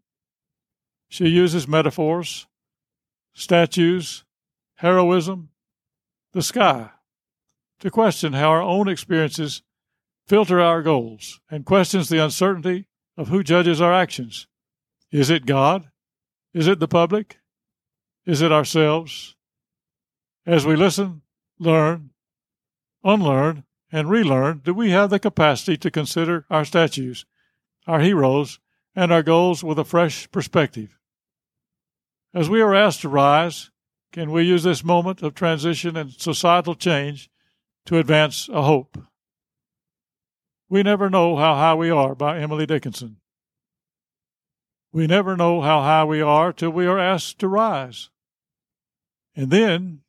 She 1.08 1.26
uses 1.28 1.66
metaphors, 1.66 2.46
statues, 3.32 4.24
heroism, 4.76 5.48
the 6.32 6.42
sky, 6.42 6.90
to 7.80 7.90
question 7.90 8.34
how 8.34 8.50
our 8.50 8.60
own 8.60 8.88
experiences 8.88 9.62
filter 10.26 10.60
our 10.60 10.82
goals 10.82 11.40
and 11.50 11.64
questions 11.64 12.10
the 12.10 12.22
uncertainty 12.22 12.86
of 13.20 13.28
who 13.28 13.42
judges 13.42 13.83
our 13.83 13.92
actions. 13.92 14.46
Is 15.12 15.28
it 15.28 15.44
God? 15.44 15.90
Is 16.54 16.66
it 16.66 16.80
the 16.80 16.88
public? 16.88 17.37
Is 18.24 18.40
it 18.40 18.50
ourselves? 18.50 19.37
As 20.46 20.64
we 20.64 20.74
listen, 20.74 21.20
learn, 21.59 22.12
unlearn, 23.04 23.64
and 23.92 24.09
relearn, 24.09 24.62
do 24.64 24.72
we 24.72 24.88
have 24.92 25.11
the 25.11 25.18
capacity 25.18 25.76
to 25.76 25.90
consider 25.90 26.46
our 26.48 26.64
statues, 26.64 27.26
our 27.87 28.00
heroes, 28.00 28.59
and 28.96 29.12
our 29.12 29.22
goals 29.22 29.62
with 29.62 29.78
a 29.78 29.85
fresh 29.85 30.30
perspective? 30.30 30.98
As 32.33 32.48
we 32.48 32.62
are 32.62 32.74
asked 32.74 33.02
to 33.02 33.11
rise, 33.11 33.70
can 34.12 34.30
we 34.30 34.44
use 34.44 34.62
this 34.62 34.83
moment 34.83 35.22
of 35.22 35.35
transition 35.35 35.94
and 35.94 36.11
societal 36.11 36.74
change 36.74 37.28
to 37.85 37.98
advance 37.98 38.48
a 38.48 38.62
hope? 38.62 38.96
We 40.72 40.85
Never 40.85 41.11
Know 41.11 41.37
How 41.37 41.56
High 41.56 41.74
We 41.74 41.90
Are 41.90 42.14
by 42.14 42.38
Emily 42.38 42.64
Dickinson. 42.64 43.16
We 44.92 45.09
never 45.09 45.37
know 45.37 45.61
how 45.61 45.80
high 45.80 46.04
we 46.04 46.20
are 46.20 46.52
till 46.52 46.70
we 46.70 46.87
are 46.87 46.96
asked 46.96 47.40
to 47.40 47.48
rise. 47.48 48.09
And 49.35 49.50
then 49.50 50.02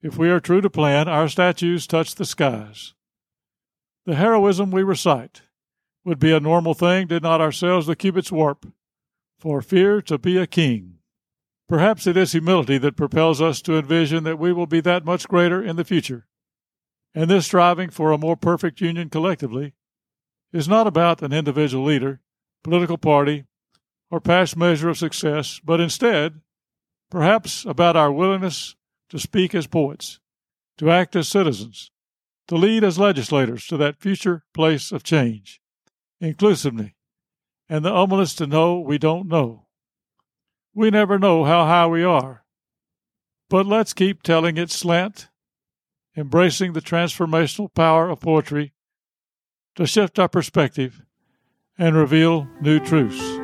if 0.00 0.16
we 0.16 0.30
are 0.30 0.40
true 0.40 0.62
to 0.62 0.70
plan, 0.70 1.06
our 1.06 1.28
statues 1.28 1.86
touch 1.86 2.14
the 2.14 2.24
skies. 2.24 2.94
The 4.06 4.14
heroism 4.14 4.70
we 4.70 4.82
recite 4.82 5.42
would 6.02 6.18
be 6.18 6.32
a 6.32 6.40
normal 6.40 6.72
thing 6.72 7.08
did 7.08 7.22
not 7.22 7.42
ourselves 7.42 7.86
the 7.86 7.94
cubits 7.94 8.32
warp, 8.32 8.72
for 9.38 9.60
fear 9.60 10.00
to 10.00 10.16
be 10.16 10.38
a 10.38 10.46
king. 10.46 10.94
Perhaps 11.68 12.06
it 12.06 12.16
is 12.16 12.32
humility 12.32 12.78
that 12.78 12.96
propels 12.96 13.42
us 13.42 13.60
to 13.60 13.76
envision 13.76 14.24
that 14.24 14.38
we 14.38 14.50
will 14.50 14.66
be 14.66 14.80
that 14.80 15.04
much 15.04 15.28
greater 15.28 15.62
in 15.62 15.76
the 15.76 15.84
future. 15.84 16.26
And 17.14 17.28
this 17.28 17.44
striving 17.44 17.90
for 17.90 18.12
a 18.12 18.18
more 18.18 18.36
perfect 18.36 18.80
union 18.80 19.10
collectively 19.10 19.74
is 20.56 20.66
not 20.66 20.86
about 20.86 21.22
an 21.22 21.34
individual 21.34 21.84
leader, 21.84 22.20
political 22.64 22.96
party, 22.96 23.44
or 24.10 24.20
past 24.20 24.56
measure 24.56 24.88
of 24.88 24.96
success, 24.96 25.60
but 25.62 25.80
instead, 25.80 26.40
perhaps 27.10 27.66
about 27.66 27.94
our 27.94 28.10
willingness 28.10 28.74
to 29.10 29.18
speak 29.18 29.54
as 29.54 29.66
poets, 29.66 30.18
to 30.78 30.90
act 30.90 31.14
as 31.14 31.28
citizens, 31.28 31.90
to 32.48 32.56
lead 32.56 32.82
as 32.82 32.98
legislators 32.98 33.66
to 33.66 33.76
that 33.76 34.00
future 34.00 34.44
place 34.54 34.92
of 34.92 35.02
change, 35.02 35.60
inclusively, 36.20 36.96
and 37.68 37.84
the 37.84 37.92
humbleness 37.92 38.34
to 38.34 38.46
know 38.46 38.80
we 38.80 38.96
don't 38.96 39.28
know. 39.28 39.66
We 40.74 40.90
never 40.90 41.18
know 41.18 41.44
how 41.44 41.66
high 41.66 41.86
we 41.86 42.02
are, 42.02 42.44
but 43.50 43.66
let's 43.66 43.92
keep 43.92 44.22
telling 44.22 44.56
it 44.56 44.70
slant, 44.70 45.28
embracing 46.16 46.72
the 46.72 46.80
transformational 46.80 47.74
power 47.74 48.08
of 48.08 48.20
poetry 48.20 48.72
to 49.76 49.86
shift 49.86 50.18
our 50.18 50.28
perspective 50.28 51.02
and 51.78 51.94
reveal 51.94 52.48
new 52.60 52.80
truths. 52.80 53.35